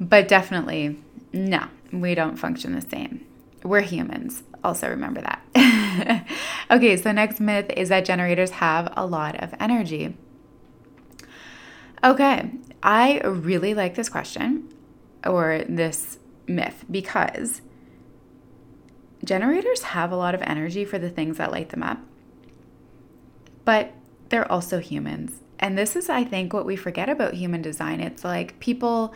But 0.00 0.28
definitely, 0.28 0.98
no, 1.30 1.66
we 1.92 2.14
don't 2.14 2.36
function 2.36 2.74
the 2.74 2.80
same. 2.80 3.26
We're 3.62 3.82
humans. 3.82 4.42
Also, 4.62 4.88
remember 4.88 5.20
that. 5.20 6.26
okay, 6.70 6.96
so 6.96 7.12
next 7.12 7.40
myth 7.40 7.70
is 7.76 7.88
that 7.88 8.04
generators 8.04 8.50
have 8.52 8.92
a 8.96 9.06
lot 9.06 9.42
of 9.42 9.54
energy. 9.60 10.16
Okay, 12.02 12.50
I 12.82 13.20
really 13.20 13.74
like 13.74 13.94
this 13.94 14.08
question 14.08 14.72
or 15.26 15.64
this 15.68 16.18
myth 16.46 16.84
because 16.90 17.60
generators 19.22 19.82
have 19.82 20.10
a 20.10 20.16
lot 20.16 20.34
of 20.34 20.42
energy 20.42 20.84
for 20.84 20.98
the 20.98 21.10
things 21.10 21.36
that 21.36 21.52
light 21.52 21.70
them 21.70 21.82
up, 21.82 21.98
but 23.64 23.92
they're 24.30 24.50
also 24.50 24.78
humans. 24.78 25.40
And 25.58 25.76
this 25.76 25.94
is, 25.94 26.08
I 26.08 26.24
think, 26.24 26.54
what 26.54 26.64
we 26.64 26.76
forget 26.76 27.10
about 27.10 27.34
human 27.34 27.60
design. 27.60 28.00
It's 28.00 28.24
like 28.24 28.58
people 28.60 29.12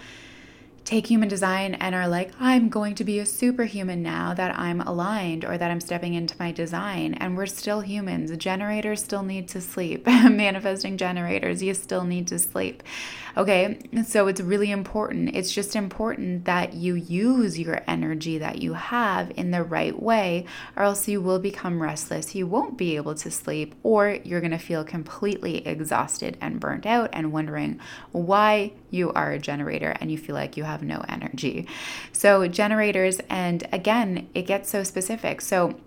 take 0.85 1.07
human 1.07 1.29
design 1.29 1.75
and 1.75 1.95
are 1.95 2.07
like, 2.07 2.31
I'm 2.39 2.69
going 2.69 2.95
to 2.97 3.05
be 3.05 3.19
a 3.19 3.27
superhuman 3.27 4.03
now 4.03 4.35
that 4.35 4.59
I'm 4.59 4.81
aligned 4.81 5.45
or 5.45 5.59
that 5.59 5.71
I'm 5.71 5.81
stepping 5.81 6.15
into 6.15 6.37
my 6.39 6.53
design. 6.53 7.15
And 7.15 7.37
we're 7.37 7.47
still 7.47 7.81
humans. 7.81 8.35
Generators 8.37 9.03
still 9.03 9.23
need 9.23 9.49
to 9.49 9.61
sleep. 9.61 10.07
Manifesting 10.07 10.97
generators, 10.97 11.63
you 11.63 11.75
still 11.75 12.05
need 12.05 12.29
to 12.29 12.39
sleep. 12.39 12.83
Okay, 13.37 13.81
so 14.07 14.29
it's 14.29 14.41
really 14.41 14.71
important. 14.71 15.35
It's 15.35 15.53
just 15.53 15.75
important 15.75 16.45
that 16.45 16.75
you 16.75 16.95
use 16.95 17.59
your 17.59 17.83
energy 17.89 18.39
that 18.39 18.63
you 18.63 18.75
have 18.75 19.33
in 19.35 19.51
the 19.51 19.65
right 19.65 20.01
way, 20.01 20.47
or 20.77 20.85
else 20.85 21.09
you 21.09 21.21
will 21.21 21.41
become 21.41 21.83
restless. 21.83 22.37
You 22.37 22.47
won't 22.47 22.79
be 22.79 22.95
able 22.95 23.17
to 23.17 23.33
sleep, 23.33 23.75
or 23.83 24.19
you're 24.23 24.41
to 24.55 24.59
feel 24.59 24.85
completely 24.85 25.67
exhausted 25.67 26.37
and 26.41 26.61
burnt 26.61 26.87
out 26.87 27.11
and 27.13 27.33
wondering 27.33 27.81
why 28.13 28.73
you 28.95 29.13
are 29.13 29.33
a 29.33 29.39
generator 29.39 29.95
and 30.01 30.11
you 30.11 30.17
feel 30.17 30.35
like 30.35 30.57
you 30.57 30.65
have 30.65 30.83
no 30.83 31.05
energy. 31.09 31.67
So, 32.13 32.49
generators, 32.49 33.21
and 33.29 33.67
again, 33.73 34.29
it 34.35 34.43
gets 34.47 34.71
so 34.71 34.83
specific. 34.85 35.41
So, 35.41 35.79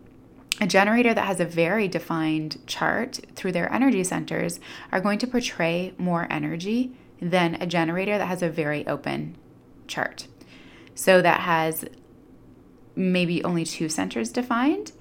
a 0.59 0.67
generator 0.67 1.13
that 1.13 1.25
has 1.25 1.39
a 1.39 1.45
very 1.45 1.87
defined 1.87 2.65
chart 2.67 3.19
through 3.35 3.51
their 3.51 3.71
energy 3.71 4.03
centers 4.03 4.59
are 4.91 4.99
going 4.99 5.19
to 5.19 5.27
portray 5.27 5.93
more 5.97 6.27
energy 6.31 6.95
than 7.21 7.55
a 7.55 7.67
generator 7.67 8.17
that 8.17 8.27
has 8.27 8.41
a 8.41 8.49
very 8.49 8.85
open 8.87 9.37
chart. 9.87 10.27
So 10.95 11.21
that 11.21 11.41
has 11.41 11.85
maybe 12.95 13.43
only 13.43 13.65
two 13.65 13.89
centers 13.89 14.31
defined. 14.31 14.91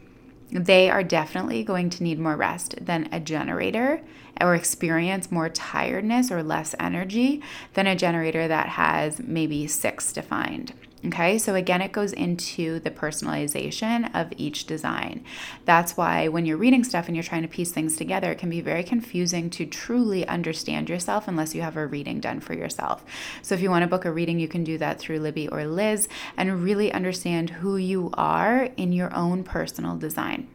They 0.51 0.89
are 0.91 1.03
definitely 1.03 1.65
going 1.65 1.91
to 1.91 2.03
need 2.03 2.19
more 2.19 2.37
rest 2.37 2.77
than 2.85 3.09
a 3.11 3.21
generator 3.21 4.01
or 4.41 4.55
experience 4.55 5.33
more 5.33 5.49
tiredness 5.49 6.31
or 6.31 6.43
less 6.43 6.75
energy 6.79 7.43
than 7.75 7.87
a 7.87 7.97
generator 7.97 8.47
that 8.47 8.69
has 8.69 9.21
maybe 9.21 9.67
six 9.67 10.13
defined. 10.13 10.73
Okay, 11.07 11.39
so 11.39 11.55
again, 11.55 11.83
it 11.83 11.93
goes 11.93 12.13
into 12.13 12.81
the 12.81 12.91
personalization 12.91 14.11
of 14.13 14.33
each 14.37 14.67
design. 14.67 15.25
That's 15.65 15.97
why 15.97 16.27
when 16.27 16.47
you're 16.47 16.57
reading 16.57 16.83
stuff 16.83 17.07
and 17.07 17.15
you're 17.15 17.23
trying 17.23 17.43
to 17.43 17.49
piece 17.49 17.71
things 17.71 17.97
together, 17.97 18.33
it 18.33 18.39
can 18.39 18.51
be 18.51 18.61
very 18.61 18.83
confusing 18.83 19.49
to 19.51 19.67
truly 19.67 20.27
understand 20.27 20.89
yourself 20.89 21.29
unless 21.29 21.55
you 21.55 21.63
have 21.63 21.77
a 21.77 21.87
reading 21.87 22.19
done 22.19 22.41
for 22.41 22.55
yourself. 22.55 23.05
So 23.43 23.55
if 23.55 23.61
you 23.61 23.71
want 23.71 23.83
to 23.83 23.89
book 23.89 24.05
a 24.05 24.11
reading, 24.11 24.41
you 24.41 24.49
can 24.49 24.65
do 24.65 24.79
that 24.79 24.99
through 24.99 25.21
Libby 25.21 25.47
or 25.49 25.65
Liz 25.67 26.09
and 26.37 26.65
really 26.65 26.93
understand 26.93 27.51
who 27.51 27.77
you 27.77 28.11
are 28.15 28.71
in 28.77 28.93
your 28.93 29.15
own 29.15 29.45
personal 29.45 29.97
design. 29.97 30.49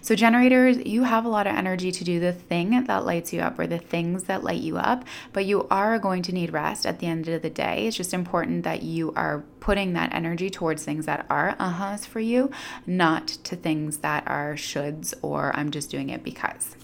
So, 0.00 0.14
generators, 0.14 0.78
you 0.86 1.02
have 1.04 1.24
a 1.24 1.28
lot 1.28 1.46
of 1.46 1.54
energy 1.54 1.92
to 1.92 2.04
do 2.04 2.20
the 2.20 2.32
thing 2.32 2.84
that 2.84 3.04
lights 3.04 3.32
you 3.32 3.40
up 3.40 3.58
or 3.58 3.66
the 3.66 3.78
things 3.78 4.24
that 4.24 4.44
light 4.44 4.60
you 4.60 4.76
up, 4.78 5.04
but 5.32 5.44
you 5.44 5.66
are 5.70 5.98
going 5.98 6.22
to 6.22 6.32
need 6.32 6.52
rest 6.52 6.86
at 6.86 6.98
the 6.98 7.06
end 7.06 7.28
of 7.28 7.42
the 7.42 7.50
day. 7.50 7.86
It's 7.86 7.96
just 7.96 8.14
important 8.14 8.64
that 8.64 8.82
you 8.82 9.12
are 9.16 9.44
putting 9.60 9.92
that 9.94 10.14
energy 10.14 10.50
towards 10.50 10.84
things 10.84 11.06
that 11.06 11.26
are 11.28 11.56
uh 11.58 11.74
huhs 11.74 12.06
for 12.06 12.20
you, 12.20 12.50
not 12.86 13.26
to 13.28 13.56
things 13.56 13.98
that 13.98 14.22
are 14.26 14.54
shoulds 14.54 15.14
or 15.22 15.54
I'm 15.56 15.70
just 15.70 15.90
doing 15.90 16.10
it 16.10 16.22
because. 16.22 16.76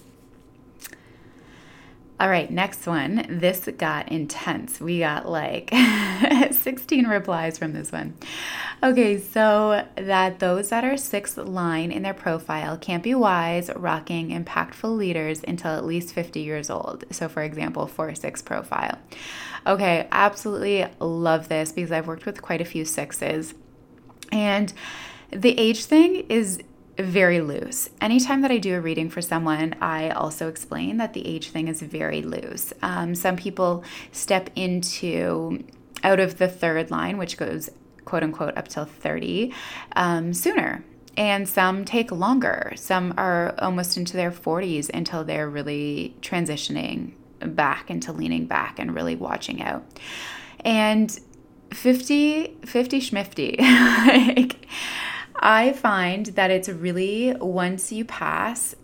All 2.19 2.29
right, 2.29 2.49
next 2.49 2.85
one. 2.85 3.25
This 3.27 3.67
got 3.77 4.09
intense. 4.09 4.79
We 4.79 4.99
got 4.99 5.27
like 5.27 5.73
16 6.51 7.07
replies 7.07 7.57
from 7.57 7.73
this 7.73 7.91
one. 7.91 8.13
Okay, 8.83 9.19
so 9.19 9.85
that 9.95 10.39
those 10.39 10.69
that 10.69 10.85
are 10.85 10.95
sixth 10.95 11.37
line 11.37 11.91
in 11.91 12.03
their 12.03 12.13
profile 12.13 12.77
can't 12.77 13.01
be 13.01 13.15
wise, 13.15 13.69
rocking, 13.75 14.29
impactful 14.29 14.95
leaders 14.95 15.43
until 15.47 15.71
at 15.71 15.85
least 15.85 16.13
50 16.13 16.39
years 16.39 16.69
old. 16.69 17.03
So, 17.11 17.27
for 17.27 17.41
example, 17.41 17.87
4 17.87 18.13
6 18.13 18.41
profile. 18.43 18.99
Okay, 19.65 20.07
absolutely 20.11 20.85
love 20.99 21.49
this 21.49 21.71
because 21.71 21.91
I've 21.91 22.07
worked 22.07 22.25
with 22.25 22.41
quite 22.41 22.61
a 22.61 22.65
few 22.65 22.85
sixes. 22.85 23.55
And 24.31 24.71
the 25.31 25.57
age 25.59 25.85
thing 25.85 26.25
is 26.29 26.59
very 26.97 27.41
loose. 27.41 27.89
Anytime 27.99 28.41
that 28.41 28.51
I 28.51 28.57
do 28.57 28.75
a 28.75 28.81
reading 28.81 29.09
for 29.09 29.21
someone, 29.21 29.75
I 29.81 30.09
also 30.09 30.47
explain 30.47 30.97
that 30.97 31.13
the 31.13 31.25
age 31.27 31.49
thing 31.49 31.67
is 31.67 31.81
very 31.81 32.21
loose. 32.21 32.73
Um, 32.81 33.15
some 33.15 33.35
people 33.35 33.83
step 34.11 34.49
into 34.55 35.63
out 36.03 36.19
of 36.19 36.37
the 36.37 36.47
third 36.47 36.91
line, 36.91 37.17
which 37.17 37.37
goes 37.37 37.69
quote 38.05 38.23
unquote 38.23 38.57
up 38.57 38.67
till 38.67 38.85
30, 38.85 39.53
um, 39.95 40.33
sooner. 40.33 40.83
And 41.15 41.47
some 41.47 41.85
take 41.85 42.11
longer. 42.11 42.73
Some 42.75 43.13
are 43.17 43.53
almost 43.59 43.97
into 43.97 44.17
their 44.17 44.31
40s 44.31 44.89
until 44.89 45.23
they're 45.23 45.49
really 45.49 46.15
transitioning 46.21 47.13
back 47.39 47.89
into 47.89 48.11
leaning 48.11 48.45
back 48.45 48.79
and 48.79 48.95
really 48.95 49.15
watching 49.15 49.61
out. 49.61 49.83
And 50.61 51.17
50, 51.71 52.57
50 52.65 52.99
schmifty. 52.99 53.59
like, 54.35 54.67
I 55.43 55.73
find 55.73 56.27
that 56.27 56.51
it's 56.51 56.69
really 56.69 57.35
once 57.35 57.91
you 57.91 58.05
pass 58.05 58.75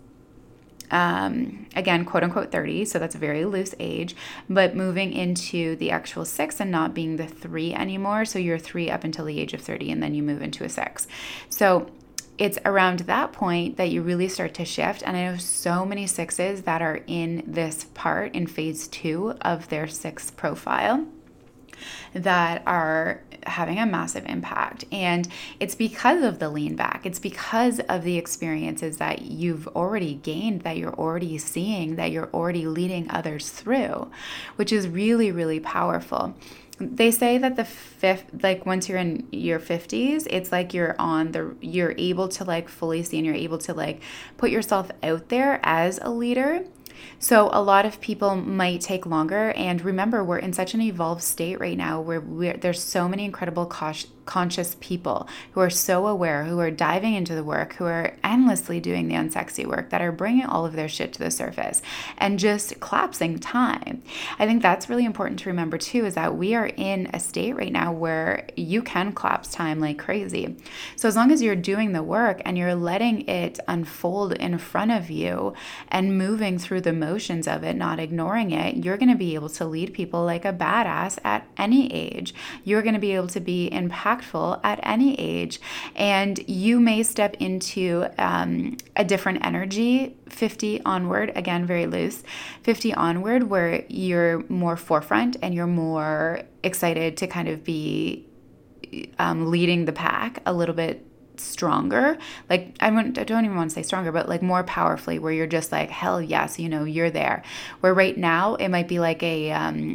um, 0.90 1.66
again, 1.76 2.04
quote 2.04 2.24
unquote 2.24 2.50
30, 2.50 2.84
so 2.84 2.98
that's 2.98 3.14
a 3.14 3.18
very 3.18 3.44
loose 3.44 3.74
age, 3.78 4.14
but 4.48 4.74
moving 4.74 5.12
into 5.12 5.76
the 5.76 5.90
actual 5.90 6.24
six 6.24 6.60
and 6.60 6.70
not 6.70 6.94
being 6.94 7.16
the 7.16 7.26
three 7.26 7.72
anymore. 7.72 8.24
So 8.24 8.38
you're 8.38 8.58
three 8.58 8.90
up 8.90 9.04
until 9.04 9.24
the 9.24 9.38
age 9.40 9.54
of 9.54 9.62
30, 9.62 9.92
and 9.92 10.02
then 10.02 10.14
you 10.14 10.22
move 10.22 10.42
into 10.42 10.64
a 10.64 10.68
six. 10.68 11.06
So 11.48 11.88
it's 12.38 12.58
around 12.64 13.00
that 13.00 13.32
point 13.32 13.76
that 13.76 13.90
you 13.90 14.02
really 14.02 14.28
start 14.28 14.52
to 14.54 14.64
shift. 14.64 15.02
And 15.06 15.16
I 15.16 15.30
know 15.30 15.36
so 15.36 15.86
many 15.86 16.06
sixes 16.06 16.62
that 16.62 16.82
are 16.82 17.00
in 17.06 17.44
this 17.46 17.84
part 17.94 18.34
in 18.34 18.46
phase 18.46 18.88
two 18.88 19.34
of 19.42 19.68
their 19.68 19.86
six 19.86 20.30
profile 20.30 21.06
that 22.14 22.62
are 22.66 23.22
having 23.44 23.78
a 23.78 23.86
massive 23.86 24.26
impact. 24.26 24.84
And 24.92 25.28
it's 25.58 25.74
because 25.74 26.22
of 26.22 26.38
the 26.38 26.50
lean 26.50 26.76
back, 26.76 27.06
it's 27.06 27.18
because 27.18 27.80
of 27.80 28.02
the 28.02 28.16
experiences 28.16 28.98
that 28.98 29.22
you've 29.22 29.66
already 29.68 30.14
gained, 30.14 30.62
that 30.62 30.76
you're 30.76 30.94
already 30.94 31.38
seeing, 31.38 31.96
that 31.96 32.10
you're 32.10 32.30
already 32.32 32.66
leading 32.66 33.10
others 33.10 33.50
through, 33.50 34.10
which 34.56 34.72
is 34.72 34.88
really, 34.88 35.32
really 35.32 35.60
powerful 35.60 36.34
they 36.80 37.10
say 37.10 37.36
that 37.36 37.56
the 37.56 37.64
fifth 37.64 38.24
like 38.42 38.64
once 38.64 38.88
you're 38.88 38.98
in 38.98 39.28
your 39.30 39.60
50s 39.60 40.26
it's 40.30 40.50
like 40.50 40.72
you're 40.72 40.96
on 40.98 41.32
the 41.32 41.54
you're 41.60 41.94
able 41.98 42.26
to 42.26 42.42
like 42.42 42.68
fully 42.68 43.02
see 43.02 43.18
and 43.18 43.26
you're 43.26 43.34
able 43.34 43.58
to 43.58 43.74
like 43.74 44.00
put 44.38 44.50
yourself 44.50 44.90
out 45.02 45.28
there 45.28 45.60
as 45.62 45.98
a 46.02 46.10
leader 46.10 46.64
So, 47.18 47.50
a 47.52 47.62
lot 47.62 47.86
of 47.86 48.00
people 48.00 48.36
might 48.36 48.80
take 48.80 49.06
longer. 49.06 49.52
And 49.52 49.82
remember, 49.82 50.24
we're 50.24 50.38
in 50.38 50.52
such 50.52 50.74
an 50.74 50.80
evolved 50.80 51.22
state 51.22 51.60
right 51.60 51.76
now 51.76 52.00
where 52.00 52.20
there's 52.20 52.82
so 52.82 53.08
many 53.08 53.24
incredible 53.24 53.66
conscious 54.30 54.76
people 54.78 55.26
who 55.52 55.60
are 55.60 55.68
so 55.68 56.06
aware, 56.06 56.44
who 56.44 56.60
are 56.60 56.70
diving 56.70 57.14
into 57.14 57.34
the 57.34 57.42
work, 57.42 57.72
who 57.74 57.84
are 57.84 58.14
endlessly 58.22 58.78
doing 58.78 59.08
the 59.08 59.14
unsexy 59.16 59.66
work, 59.66 59.90
that 59.90 60.00
are 60.00 60.12
bringing 60.12 60.44
all 60.44 60.64
of 60.64 60.74
their 60.74 60.88
shit 60.88 61.12
to 61.12 61.18
the 61.18 61.32
surface 61.32 61.82
and 62.16 62.38
just 62.38 62.78
collapsing 62.78 63.40
time. 63.40 64.00
I 64.38 64.46
think 64.46 64.62
that's 64.62 64.88
really 64.88 65.04
important 65.04 65.40
to 65.40 65.48
remember 65.48 65.78
too 65.78 66.06
is 66.06 66.14
that 66.14 66.36
we 66.36 66.54
are 66.54 66.70
in 66.76 67.10
a 67.12 67.18
state 67.18 67.56
right 67.56 67.72
now 67.72 67.92
where 67.92 68.46
you 68.54 68.82
can 68.82 69.12
collapse 69.12 69.50
time 69.50 69.80
like 69.80 69.98
crazy. 69.98 70.56
So, 70.94 71.08
as 71.08 71.16
long 71.16 71.32
as 71.32 71.42
you're 71.42 71.56
doing 71.56 71.90
the 71.90 72.04
work 72.04 72.40
and 72.44 72.56
you're 72.56 72.76
letting 72.76 73.26
it 73.28 73.58
unfold 73.66 74.34
in 74.34 74.58
front 74.58 74.92
of 74.92 75.10
you 75.10 75.54
and 75.88 76.16
moving 76.16 76.56
through 76.56 76.82
the 76.82 76.92
motions 76.92 77.48
of 77.48 77.64
it, 77.64 77.74
not 77.74 77.98
ignoring 77.98 78.52
it, 78.52 78.84
you're 78.84 78.96
going 78.96 79.10
to 79.10 79.18
be 79.18 79.34
able 79.34 79.48
to 79.48 79.64
lead 79.64 79.92
people 79.92 80.24
like 80.24 80.44
a 80.44 80.52
badass 80.52 81.18
at 81.24 81.48
any 81.56 81.92
age. 81.92 82.32
You're 82.62 82.82
going 82.82 82.94
to 82.94 83.00
be 83.00 83.16
able 83.16 83.26
to 83.28 83.40
be 83.40 83.68
impactful 83.72 84.19
at 84.62 84.80
any 84.82 85.18
age. 85.18 85.60
And 85.94 86.38
you 86.48 86.80
may 86.80 87.02
step 87.02 87.34
into 87.40 88.06
um, 88.18 88.76
a 88.96 89.04
different 89.04 89.44
energy 89.44 90.16
50 90.28 90.82
onward, 90.84 91.32
again, 91.34 91.66
very 91.66 91.86
loose, 91.86 92.22
50 92.62 92.94
onward, 92.94 93.44
where 93.44 93.84
you're 93.88 94.44
more 94.48 94.76
forefront 94.76 95.36
and 95.42 95.54
you're 95.54 95.66
more 95.66 96.42
excited 96.62 97.16
to 97.16 97.26
kind 97.26 97.48
of 97.48 97.64
be 97.64 98.26
um, 99.18 99.50
leading 99.50 99.84
the 99.84 99.92
pack 99.92 100.40
a 100.46 100.52
little 100.52 100.74
bit 100.74 101.06
stronger 101.36 102.18
like 102.50 102.76
I, 102.80 102.88
I 102.88 103.02
don't 103.02 103.44
even 103.44 103.56
want 103.56 103.70
to 103.70 103.74
say 103.74 103.82
stronger 103.82 104.12
but 104.12 104.28
like 104.28 104.42
more 104.42 104.62
powerfully 104.62 105.18
where 105.18 105.32
you're 105.32 105.46
just 105.46 105.72
like 105.72 105.88
hell 105.88 106.20
yes 106.20 106.58
you 106.58 106.68
know 106.68 106.84
you're 106.84 107.10
there 107.10 107.42
where 107.80 107.94
right 107.94 108.16
now 108.16 108.56
it 108.56 108.68
might 108.68 108.88
be 108.88 109.00
like 109.00 109.22
a 109.22 109.50
um, 109.52 109.92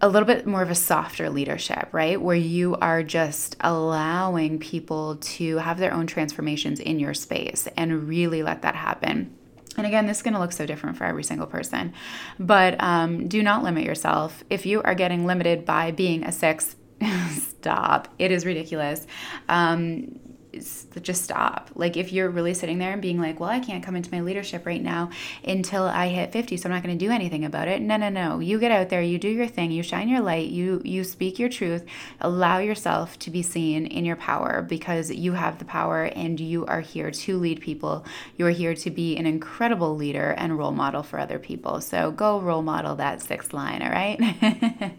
a 0.00 0.08
little 0.08 0.26
bit 0.26 0.46
more 0.46 0.62
of 0.62 0.70
a 0.70 0.74
softer 0.74 1.30
leadership, 1.30 1.88
right? 1.92 2.20
Where 2.20 2.36
you 2.36 2.76
are 2.76 3.02
just 3.02 3.56
allowing 3.60 4.58
people 4.58 5.16
to 5.16 5.58
have 5.58 5.78
their 5.78 5.92
own 5.92 6.06
transformations 6.06 6.80
in 6.80 6.98
your 6.98 7.14
space 7.14 7.68
and 7.76 8.08
really 8.08 8.42
let 8.42 8.62
that 8.62 8.74
happen. 8.74 9.34
And 9.76 9.86
again, 9.86 10.06
this 10.06 10.18
is 10.18 10.22
going 10.22 10.34
to 10.34 10.40
look 10.40 10.52
so 10.52 10.66
different 10.66 10.96
for 10.96 11.04
every 11.04 11.22
single 11.22 11.46
person. 11.46 11.92
But 12.38 12.82
um, 12.82 13.28
do 13.28 13.42
not 13.42 13.62
limit 13.62 13.84
yourself. 13.84 14.42
If 14.50 14.66
you 14.66 14.82
are 14.82 14.94
getting 14.94 15.24
limited 15.24 15.64
by 15.64 15.92
being 15.92 16.24
a 16.24 16.32
six, 16.32 16.74
stop. 17.30 18.08
It 18.18 18.32
is 18.32 18.44
ridiculous. 18.44 19.06
Um, 19.48 20.18
just 20.52 21.24
stop. 21.24 21.70
Like 21.74 21.96
if 21.96 22.12
you're 22.12 22.30
really 22.30 22.54
sitting 22.54 22.78
there 22.78 22.92
and 22.92 23.02
being 23.02 23.20
like, 23.20 23.40
"Well, 23.40 23.50
I 23.50 23.60
can't 23.60 23.82
come 23.82 23.96
into 23.96 24.10
my 24.10 24.20
leadership 24.20 24.66
right 24.66 24.82
now 24.82 25.10
until 25.44 25.84
I 25.84 26.08
hit 26.08 26.32
50, 26.32 26.56
so 26.56 26.68
I'm 26.68 26.74
not 26.74 26.82
going 26.82 26.98
to 26.98 27.04
do 27.04 27.10
anything 27.10 27.44
about 27.44 27.68
it." 27.68 27.82
No, 27.82 27.96
no, 27.96 28.08
no. 28.08 28.40
You 28.40 28.58
get 28.58 28.72
out 28.72 28.88
there, 28.88 29.02
you 29.02 29.18
do 29.18 29.28
your 29.28 29.46
thing, 29.46 29.70
you 29.70 29.82
shine 29.82 30.08
your 30.08 30.20
light, 30.20 30.48
you 30.48 30.80
you 30.84 31.04
speak 31.04 31.38
your 31.38 31.48
truth, 31.48 31.84
allow 32.20 32.58
yourself 32.58 33.18
to 33.20 33.30
be 33.30 33.42
seen 33.42 33.86
in 33.86 34.04
your 34.04 34.16
power 34.16 34.62
because 34.62 35.10
you 35.10 35.32
have 35.32 35.58
the 35.58 35.64
power 35.64 36.04
and 36.04 36.40
you 36.40 36.66
are 36.66 36.80
here 36.80 37.10
to 37.10 37.38
lead 37.38 37.60
people. 37.60 38.04
You 38.36 38.46
are 38.46 38.50
here 38.50 38.74
to 38.74 38.90
be 38.90 39.16
an 39.16 39.26
incredible 39.26 39.96
leader 39.96 40.34
and 40.38 40.58
role 40.58 40.72
model 40.72 41.02
for 41.02 41.18
other 41.18 41.38
people. 41.38 41.80
So 41.80 42.10
go 42.10 42.40
role 42.40 42.62
model 42.62 42.96
that 42.96 43.22
sixth 43.22 43.52
line, 43.52 43.82
all 43.82 43.90
right? 43.90 44.94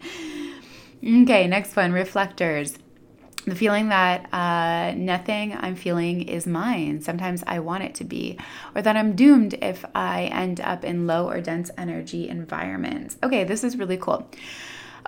Okay, 1.02 1.46
next 1.46 1.76
one 1.76 1.92
reflectors. 1.92 2.76
The 3.46 3.54
feeling 3.54 3.88
that 3.88 4.32
uh, 4.32 4.94
nothing 4.96 5.56
I'm 5.56 5.74
feeling 5.74 6.22
is 6.28 6.46
mine. 6.46 7.00
Sometimes 7.00 7.42
I 7.46 7.60
want 7.60 7.84
it 7.84 7.94
to 7.96 8.04
be, 8.04 8.38
or 8.74 8.82
that 8.82 8.96
I'm 8.96 9.16
doomed 9.16 9.54
if 9.54 9.84
I 9.94 10.24
end 10.24 10.60
up 10.60 10.84
in 10.84 11.06
low 11.06 11.28
or 11.28 11.40
dense 11.40 11.70
energy 11.78 12.28
environments. 12.28 13.16
Okay, 13.22 13.44
this 13.44 13.64
is 13.64 13.76
really 13.78 13.96
cool. 13.96 14.28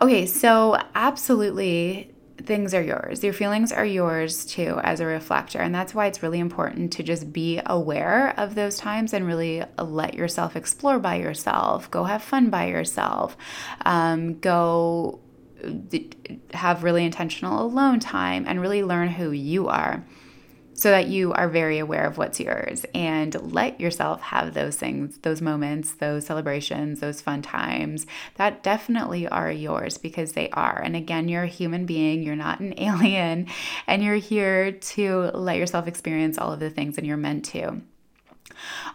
Okay, 0.01 0.25
so 0.25 0.79
absolutely 0.95 2.11
things 2.39 2.75
are 2.75 2.83
yours. 2.83 3.23
Your 3.23 3.33
feelings 3.33 3.71
are 3.71 3.85
yours 3.85 4.45
too 4.45 4.81
as 4.83 5.01
a 5.01 5.07
reflector. 5.07 5.59
And 5.59 5.75
that's 5.75 5.95
why 5.95 6.07
it's 6.07 6.23
really 6.23 6.41
important 6.41 6.93
to 6.95 7.03
just 7.03 7.33
be 7.33 7.61
aware 7.67 8.35
of 8.39 8.55
those 8.55 8.77
times 8.77 9.13
and 9.13 9.27
really 9.27 9.63
let 9.79 10.15
yourself 10.15 10.57
explore 10.57 10.99
by 10.99 11.17
yourself. 11.17 11.91
Go 11.91 12.05
have 12.05 12.23
fun 12.23 12.51
by 12.51 12.67
yourself. 12.67 13.37
Um, 13.85 14.39
go 14.41 15.21
have 16.55 16.85
really 16.85 17.05
intentional 17.05 17.65
alone 17.65 18.01
time 18.01 18.45
and 18.47 18.61
really 18.61 18.83
learn 18.83 19.09
who 19.09 19.31
you 19.31 19.69
are 19.69 20.05
so 20.75 20.91
that 20.91 21.07
you 21.07 21.33
are 21.33 21.49
very 21.49 21.79
aware 21.79 22.07
of 22.07 22.19
what's 22.19 22.41
yours 22.41 22.85
and 22.95 23.53
let 23.53 23.81
yourself 23.81 24.21
have 24.21 24.55
those 24.55 24.77
things, 24.77 25.19
those 25.19 25.41
moments, 25.41 25.93
those 25.95 26.27
celebrations, 26.27 27.01
those 27.01 27.21
fun 27.21 27.43
times 27.43 28.07
that 28.37 28.63
definitely 28.63 29.29
are 29.29 29.53
yours 29.53 29.99
because 29.99 30.33
they 30.33 30.49
are. 30.51 30.81
And 30.83 30.97
again, 30.97 31.29
you're 31.29 31.45
a 31.45 31.49
human 31.49 31.87
being, 31.87 32.23
you're 32.23 32.37
not 32.37 32.61
an 32.61 32.75
alien, 32.79 33.47
and 33.87 34.03
you're 34.03 34.17
here 34.17 34.73
to 34.73 35.31
let 35.35 35.59
yourself 35.59 35.87
experience 35.87 36.39
all 36.39 36.53
of 36.53 36.61
the 36.61 36.71
things 36.71 36.99
and 36.99 37.07
you're 37.07 37.17
meant 37.17 37.45
to. 37.47 37.83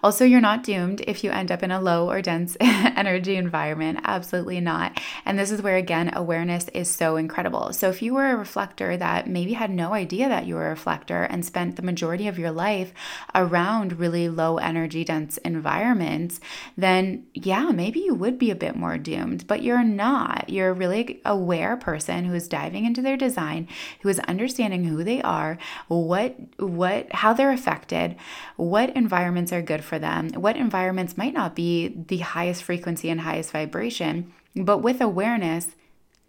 Also, 0.03 0.25
you're 0.25 0.41
not 0.41 0.63
doomed 0.63 1.01
if 1.07 1.23
you 1.23 1.31
end 1.31 1.51
up 1.51 1.63
in 1.63 1.71
a 1.71 1.81
low 1.81 2.09
or 2.09 2.21
dense 2.21 2.55
energy 2.61 3.35
environment. 3.35 3.99
Absolutely 4.03 4.59
not. 4.59 4.99
And 5.25 5.37
this 5.37 5.51
is 5.51 5.61
where, 5.61 5.77
again, 5.77 6.11
awareness 6.13 6.67
is 6.69 6.89
so 6.89 7.15
incredible. 7.15 7.73
So, 7.73 7.89
if 7.89 8.01
you 8.01 8.13
were 8.13 8.31
a 8.31 8.35
reflector 8.35 8.97
that 8.97 9.27
maybe 9.27 9.53
had 9.53 9.71
no 9.71 9.93
idea 9.93 10.29
that 10.29 10.45
you 10.45 10.55
were 10.55 10.67
a 10.67 10.71
reflector 10.71 11.23
and 11.23 11.45
spent 11.45 11.75
the 11.75 11.81
majority 11.81 12.27
of 12.27 12.39
your 12.39 12.51
life 12.51 12.93
around 13.33 13.99
really 13.99 14.29
low 14.29 14.57
energy, 14.57 15.03
dense 15.03 15.37
environments, 15.37 16.39
then 16.75 17.25
yeah, 17.33 17.71
maybe 17.71 17.99
you 17.99 18.13
would 18.13 18.37
be 18.37 18.51
a 18.51 18.55
bit 18.55 18.75
more 18.75 18.97
doomed, 18.97 19.47
but 19.47 19.63
you're 19.63 19.83
not. 19.83 20.49
You're 20.49 20.69
a 20.69 20.73
really 20.73 21.21
aware 21.25 21.77
person 21.77 22.25
who 22.25 22.33
is 22.33 22.47
diving 22.47 22.85
into 22.85 23.01
their 23.01 23.17
design, 23.17 23.67
who 24.01 24.09
is 24.09 24.19
understanding 24.19 24.83
who 24.83 25.03
they 25.03 25.21
are, 25.21 25.57
what, 25.87 26.35
what, 26.57 27.11
how 27.13 27.33
they're 27.33 27.51
affected, 27.51 28.15
what 28.55 28.95
environments 28.95 29.46
are 29.51 29.57
are 29.57 29.61
good 29.61 29.83
for 29.83 29.99
them, 29.99 30.29
what 30.33 30.55
environments 30.55 31.17
might 31.17 31.33
not 31.33 31.55
be 31.55 31.87
the 32.07 32.17
highest 32.17 32.63
frequency 32.63 33.09
and 33.09 33.21
highest 33.21 33.51
vibration, 33.51 34.33
but 34.55 34.79
with 34.79 35.01
awareness, 35.01 35.75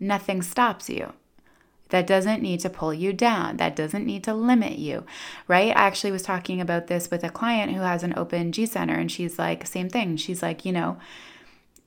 nothing 0.01 0.43
stops 0.43 0.89
you. 0.89 1.13
That 1.91 2.07
doesn't 2.07 2.43
need 2.43 2.61
to 2.61 2.71
pull 2.71 2.93
you 2.93 3.15
down. 3.15 3.57
That 3.57 3.75
doesn't 3.75 4.05
need 4.05 4.23
to 4.25 4.35
limit 4.35 4.79
you, 4.79 5.07
right? 5.47 5.71
I 5.71 5.87
actually 5.87 6.13
was 6.13 6.23
talking 6.23 6.61
about 6.61 6.87
this 6.87 7.11
with 7.11 7.25
a 7.25 7.31
client 7.31 7.73
who 7.73 7.81
has 7.81 8.03
an 8.03 8.13
open 8.17 8.53
G 8.53 8.67
center, 8.67 8.95
and 8.95 9.11
she's 9.11 9.39
like, 9.39 9.67
same 9.67 9.89
thing. 9.89 10.17
She's 10.17 10.43
like, 10.43 10.67
you 10.67 10.73
know, 10.73 10.99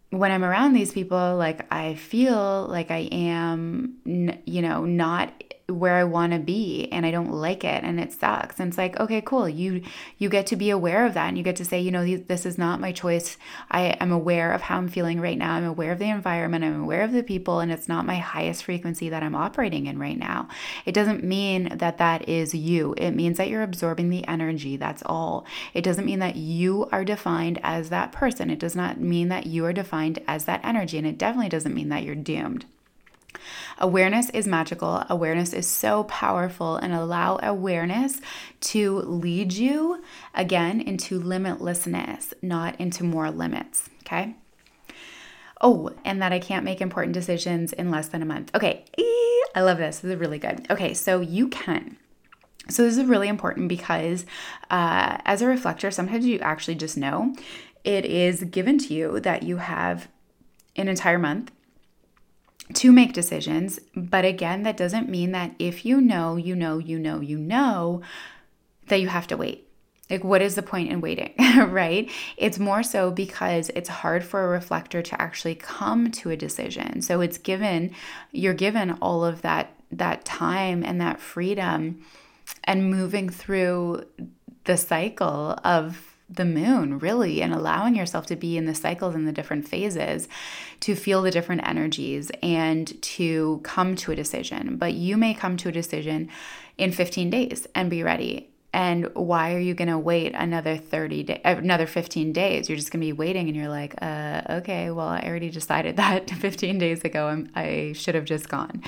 when 0.10 0.32
I'm 0.32 0.44
around 0.44 0.74
these 0.74 0.92
people, 0.92 1.36
like 1.38 1.72
I 1.72 1.96
feel 1.96 2.68
like 2.68 2.92
I 2.92 3.10
am, 3.12 4.40
you 4.46 4.62
know, 4.62 4.86
not 4.86 5.32
where 5.74 5.96
I 5.96 6.04
want 6.04 6.34
to 6.34 6.40
be 6.40 6.88
and 6.92 7.06
I 7.06 7.12
don't 7.12 7.32
like 7.32 7.64
it 7.64 7.84
and 7.84 8.00
it 8.00 8.14
sucks. 8.14 8.60
And 8.60 8.70
it's 8.70 8.78
like, 8.78 9.00
okay, 9.00 9.22
cool. 9.22 9.48
You 9.48 9.84
you 10.18 10.30
get 10.30 10.48
to 10.48 10.56
be 10.56 10.70
aware 10.70 11.06
of 11.06 11.14
that 11.14 11.28
and 11.28 11.38
you 11.38 11.44
get 11.44 11.56
to 11.58 11.66
say, 11.66 11.80
you 11.80 11.92
know, 11.92 12.18
this 12.18 12.46
is 12.46 12.58
not 12.58 12.80
my 12.80 12.92
choice. 12.92 13.38
I 13.70 13.98
am 14.00 14.12
aware 14.12 14.52
of 14.52 14.62
how 14.62 14.78
I'm 14.78 14.88
feeling 14.88 15.20
right 15.20 15.38
now. 15.38 15.54
I'm 15.54 15.66
aware 15.66 15.92
of 15.92 16.00
the 16.00 16.10
environment. 16.10 16.64
I'm 16.64 16.84
aware 16.84 17.04
of 17.04 17.12
the 17.12 17.24
people 17.24 17.60
and 17.60 17.72
it's 17.72 17.88
not 17.88 18.06
my 18.06 18.18
highest 18.18 18.64
frequency 18.64 19.10
that 19.10 19.24
I'm 19.24 19.36
operating 19.36 19.86
in 19.88 20.00
right 20.00 20.18
now. 20.18 20.48
It 20.86 20.94
doesn't 20.94 21.24
mean 21.24 21.78
that 21.78 21.98
that 21.98 22.28
is 22.28 22.54
you. 22.54 22.94
It 22.98 23.12
means 23.12 23.38
that 23.38 23.50
you're 23.50 23.64
absorbing 23.64 24.10
the 24.10 24.28
energy. 24.28 24.78
That's 24.78 25.04
all. 25.06 25.46
It 25.74 25.84
doesn't 25.84 26.06
mean 26.06 26.20
that 26.20 26.36
you 26.36 26.88
are 26.92 27.06
defined 27.06 27.60
as 27.64 27.90
that 27.90 28.12
person. 28.12 28.50
It 28.50 28.60
does 28.60 28.76
not 28.76 29.00
mean 29.00 29.30
that 29.30 29.46
you 29.46 29.66
are 29.66 29.74
defined 29.74 30.20
as 30.28 30.46
that 30.46 30.62
energy 30.64 30.98
and 30.98 31.08
it 31.08 31.18
definitely 31.18 31.50
doesn't 31.50 31.76
mean 31.76 31.90
that 31.90 32.04
you're 32.04 32.16
doomed. 32.16 32.66
Awareness 33.80 34.30
is 34.32 34.48
magical. 34.48 35.04
Awareness 35.10 35.54
is 35.54 35.68
so 35.68 36.04
powerful, 36.06 36.76
and 36.76 36.94
allow 36.94 37.40
awareness 37.42 38.22
to 38.62 39.00
lead 39.00 39.54
you 39.54 40.04
again 40.34 40.82
into 40.82 41.20
limitlessness, 41.20 42.34
not 42.42 42.80
into 42.80 43.04
more 43.04 43.32
limits. 43.32 43.90
Okay. 44.04 44.36
Oh, 45.62 45.92
and 46.04 46.22
that 46.22 46.32
I 46.32 46.40
can't 46.40 46.66
make 46.66 46.82
important 46.82 47.14
decisions 47.14 47.72
in 47.74 47.92
less 47.92 48.08
than 48.08 48.22
a 48.22 48.26
month. 48.26 48.54
Okay. 48.56 48.86
I 49.54 49.62
love 49.62 49.78
this. 49.78 50.00
This 50.00 50.14
is 50.14 50.20
really 50.20 50.40
good. 50.40 50.66
Okay. 50.70 50.94
So 50.94 51.22
you 51.22 51.48
can. 51.48 51.98
So 52.70 52.84
this 52.84 52.98
is 52.98 53.06
really 53.06 53.28
important 53.28 53.68
because 53.68 54.26
uh, 54.70 55.18
as 55.26 55.42
a 55.42 55.48
reflector, 55.48 55.92
sometimes 55.92 56.26
you 56.26 56.40
actually 56.40 56.76
just 56.76 56.98
know 56.98 57.36
it 57.84 58.06
is 58.06 58.44
given 58.44 58.78
to 58.78 58.94
you 58.94 59.20
that 59.20 59.44
you 59.44 59.58
have 59.58 60.08
an 60.76 60.88
entire 60.88 61.20
month 61.20 61.52
to 62.76 62.92
make 62.92 63.14
decisions. 63.14 63.80
But 63.96 64.26
again, 64.26 64.64
that 64.64 64.78
doesn't 64.78 65.10
mean 65.10 65.32
that 65.32 65.56
if 65.60 65.86
you 65.86 66.02
know, 66.02 66.36
you 66.36 66.56
know, 66.56 66.78
you 66.78 67.00
know, 67.00 67.20
you 67.20 67.38
know, 67.38 68.02
that 68.88 69.02
you 69.02 69.08
have 69.08 69.28
to 69.28 69.38
wait. 69.38 69.68
Like, 70.10 70.26
what 70.26 70.42
is 70.42 70.56
the 70.56 70.62
point 70.62 70.92
in 70.92 71.00
waiting, 71.00 71.34
right? 71.58 72.12
It's 72.36 72.60
more 72.60 72.84
so 72.84 73.12
because 73.12 73.70
it's 73.70 73.88
hard 73.88 74.26
for 74.26 74.44
a 74.44 74.50
reflector 74.50 75.02
to 75.02 75.22
actually 75.22 75.56
come 75.56 76.12
to 76.12 76.30
a 76.32 76.36
decision. 76.36 77.02
So 77.02 77.22
it's 77.22 77.38
given, 77.38 77.96
you're 78.32 78.54
given 78.54 78.92
all 79.02 79.24
of 79.24 79.42
that 79.42 79.74
that 79.94 80.24
time 80.24 80.84
and 80.84 81.02
that 81.02 81.20
freedom 81.20 82.02
and 82.64 82.90
moving 82.90 83.30
through 83.30 84.06
the 84.64 84.78
cycle 84.78 85.58
of 85.64 86.11
the 86.32 86.46
moon, 86.46 87.00
really, 87.00 87.42
and 87.42 87.54
allowing 87.54 87.96
yourself 87.96 88.26
to 88.28 88.36
be 88.36 88.58
in 88.58 88.66
the 88.66 88.76
cycles 88.76 89.16
and 89.16 89.28
the 89.28 89.32
different 89.32 89.68
phases 89.68 90.28
to 90.80 90.96
feel 90.96 91.22
the 91.22 91.32
different 91.32 91.68
energies 91.68 92.32
and 92.42 93.02
to 93.02 93.60
come 93.64 93.96
to 93.98 94.12
a 94.12 94.16
decision. 94.16 94.78
But 94.78 94.94
you 94.94 95.18
may 95.18 95.34
come 95.34 95.58
to 95.58 95.70
a 95.70 95.74
decision 95.74 96.30
in 96.78 96.92
15 96.92 97.30
days 97.30 97.68
and 97.76 97.90
be 97.90 98.04
ready 98.04 98.51
and 98.74 99.14
why 99.16 99.54
are 99.54 99.60
you 99.60 99.74
going 99.74 99.90
to 99.90 100.00
wait 100.00 100.34
another 100.34 100.78
30 100.78 101.24
day, 101.24 101.42
another 101.44 101.86
15 101.86 102.32
days? 102.32 102.70
You're 102.70 102.78
just 102.78 102.92
going 102.92 103.02
to 103.02 103.06
be 103.06 103.12
waiting 103.14 103.48
and 103.48 103.56
you're 103.56 103.68
like 103.68 103.96
uh, 104.02 104.42
okay 104.50 104.92
well 104.92 105.08
i 105.08 105.22
already 105.26 105.50
decided 105.50 105.98
that 105.98 106.30
15 106.30 106.78
days 106.78 107.04
ago 107.04 107.28
I'm, 107.28 107.52
i 107.56 107.94
should 107.96 108.16
have 108.16 108.26
just 108.26 108.48
gone 108.50 108.82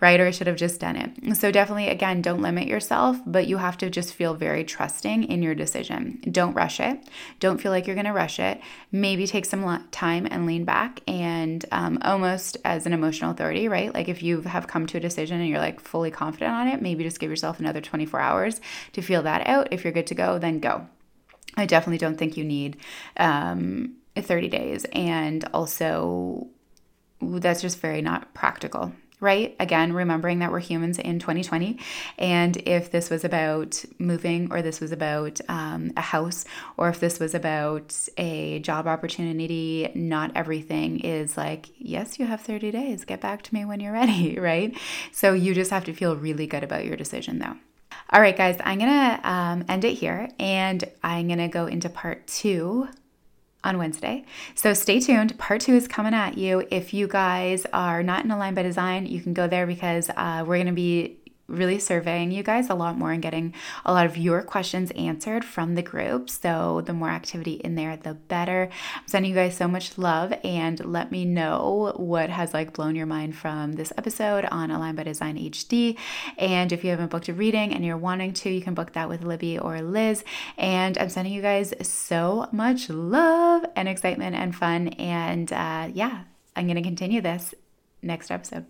right? 0.00 0.20
Or 0.20 0.26
i 0.26 0.30
should 0.30 0.46
have 0.46 0.56
just 0.56 0.80
done 0.80 0.96
it. 0.96 1.36
So 1.36 1.50
definitely 1.50 1.88
again 1.88 2.20
don't 2.20 2.42
limit 2.42 2.68
yourself 2.68 3.18
but 3.26 3.46
you 3.46 3.56
have 3.56 3.78
to 3.78 3.88
just 3.88 4.14
feel 4.14 4.34
very 4.34 4.64
trusting 4.64 5.24
in 5.24 5.42
your 5.42 5.54
decision. 5.54 6.20
Don't 6.30 6.54
rush 6.54 6.80
it. 6.80 7.08
Don't 7.38 7.58
feel 7.58 7.72
like 7.72 7.86
you're 7.86 7.96
going 7.96 8.06
to 8.06 8.12
rush 8.12 8.38
it. 8.38 8.60
Maybe 8.92 9.26
take 9.26 9.46
some 9.46 9.88
time 9.90 10.26
and 10.30 10.46
lean 10.46 10.64
back 10.64 11.00
and 11.06 11.64
um, 11.72 11.98
almost 12.02 12.58
as 12.64 12.86
an 12.86 12.92
emotional 12.92 13.30
authority 13.30 13.68
right? 13.68 13.94
Like 13.94 14.08
if 14.08 14.22
you 14.22 14.42
have 14.42 14.66
come 14.66 14.86
to 14.88 14.98
a 14.98 15.00
decision 15.00 15.40
and 15.40 15.48
you're 15.48 15.58
like 15.58 15.80
fully 15.80 16.10
confident 16.10 16.52
on 16.52 16.68
it 16.68 16.82
maybe 16.82 17.04
just 17.04 17.20
give 17.20 17.30
yourself 17.30 17.58
another 17.58 17.80
24 17.80 18.20
hours 18.20 18.60
to 18.92 19.00
feel 19.00 19.22
that 19.22 19.29
that 19.30 19.46
out. 19.46 19.68
If 19.70 19.84
you're 19.84 19.92
good 19.92 20.08
to 20.08 20.14
go, 20.14 20.38
then 20.38 20.60
go. 20.60 20.86
I 21.56 21.66
definitely 21.66 21.98
don't 21.98 22.16
think 22.16 22.36
you 22.36 22.44
need 22.44 22.76
um, 23.16 23.96
30 24.16 24.48
days. 24.48 24.84
And 24.92 25.44
also, 25.52 26.48
that's 27.20 27.62
just 27.62 27.80
very 27.80 28.02
not 28.02 28.32
practical 28.34 28.92
right? 29.20 29.54
Again, 29.60 29.92
remembering 29.92 30.38
that 30.38 30.50
we're 30.50 30.60
humans 30.60 30.98
in 30.98 31.18
2020. 31.18 31.78
And 32.18 32.56
if 32.66 32.90
this 32.90 33.10
was 33.10 33.22
about 33.22 33.84
moving, 33.98 34.50
or 34.50 34.62
this 34.62 34.80
was 34.80 34.92
about 34.92 35.40
um, 35.48 35.92
a 35.96 36.00
house, 36.00 36.46
or 36.78 36.88
if 36.88 37.00
this 37.00 37.20
was 37.20 37.34
about 37.34 37.94
a 38.16 38.60
job 38.60 38.86
opportunity, 38.86 39.92
not 39.94 40.32
everything 40.34 41.00
is 41.00 41.36
like, 41.36 41.68
yes, 41.76 42.18
you 42.18 42.26
have 42.26 42.40
30 42.40 42.70
days, 42.70 43.04
get 43.04 43.20
back 43.20 43.42
to 43.42 43.54
me 43.54 43.64
when 43.64 43.80
you're 43.80 43.92
ready, 43.92 44.38
right? 44.40 44.76
So 45.12 45.34
you 45.34 45.54
just 45.54 45.70
have 45.70 45.84
to 45.84 45.92
feel 45.92 46.16
really 46.16 46.46
good 46.46 46.64
about 46.64 46.86
your 46.86 46.96
decision 46.96 47.38
though. 47.38 47.56
All 48.12 48.20
right, 48.20 48.36
guys, 48.36 48.56
I'm 48.64 48.78
going 48.78 48.90
to 48.90 49.30
um, 49.30 49.64
end 49.68 49.84
it 49.84 49.94
here 49.94 50.28
and 50.40 50.82
I'm 51.00 51.28
going 51.28 51.38
to 51.38 51.46
go 51.46 51.66
into 51.66 51.88
part 51.88 52.26
two 52.26 52.88
on 53.62 53.78
Wednesday. 53.78 54.24
So 54.56 54.74
stay 54.74 54.98
tuned. 54.98 55.38
Part 55.38 55.60
two 55.60 55.74
is 55.74 55.86
coming 55.86 56.12
at 56.12 56.36
you. 56.36 56.66
If 56.72 56.92
you 56.92 57.06
guys 57.06 57.66
are 57.72 58.02
not 58.02 58.24
in 58.24 58.32
Align 58.32 58.54
by 58.54 58.64
Design, 58.64 59.06
you 59.06 59.20
can 59.20 59.32
go 59.32 59.46
there 59.46 59.64
because 59.64 60.10
uh, 60.16 60.42
we're 60.44 60.56
going 60.56 60.66
to 60.66 60.72
be 60.72 61.19
really 61.50 61.78
surveying 61.78 62.30
you 62.30 62.42
guys 62.42 62.70
a 62.70 62.74
lot 62.74 62.96
more 62.96 63.12
and 63.12 63.22
getting 63.22 63.52
a 63.84 63.92
lot 63.92 64.06
of 64.06 64.16
your 64.16 64.42
questions 64.42 64.90
answered 64.92 65.44
from 65.44 65.74
the 65.74 65.82
group. 65.82 66.30
So 66.30 66.82
the 66.84 66.92
more 66.92 67.10
activity 67.10 67.54
in 67.54 67.74
there, 67.74 67.96
the 67.96 68.14
better. 68.14 68.70
I'm 68.96 69.08
sending 69.08 69.30
you 69.30 69.36
guys 69.36 69.56
so 69.56 69.68
much 69.68 69.98
love 69.98 70.32
and 70.44 70.84
let 70.84 71.10
me 71.10 71.24
know 71.24 71.92
what 71.96 72.30
has 72.30 72.54
like 72.54 72.72
blown 72.72 72.96
your 72.96 73.06
mind 73.06 73.36
from 73.36 73.72
this 73.72 73.92
episode 73.98 74.44
on 74.46 74.70
Align 74.70 74.94
by 74.94 75.04
Design 75.04 75.36
HD. 75.36 75.96
And 76.38 76.72
if 76.72 76.84
you 76.84 76.90
haven't 76.90 77.10
booked 77.10 77.28
a 77.28 77.34
reading 77.34 77.74
and 77.74 77.84
you're 77.84 77.96
wanting 77.96 78.32
to, 78.34 78.50
you 78.50 78.62
can 78.62 78.74
book 78.74 78.92
that 78.92 79.08
with 79.08 79.22
Libby 79.22 79.58
or 79.58 79.82
Liz. 79.82 80.24
And 80.56 80.96
I'm 80.98 81.08
sending 81.08 81.34
you 81.34 81.42
guys 81.42 81.74
so 81.86 82.48
much 82.52 82.88
love 82.88 83.64
and 83.76 83.88
excitement 83.88 84.36
and 84.36 84.54
fun. 84.54 84.88
And 84.88 85.52
uh, 85.52 85.88
yeah, 85.92 86.24
I'm 86.56 86.66
going 86.66 86.76
to 86.76 86.82
continue 86.82 87.20
this 87.20 87.54
next 88.02 88.30
episode. 88.30 88.66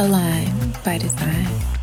Align 0.00 0.74
by 0.84 0.98
design. 0.98 1.77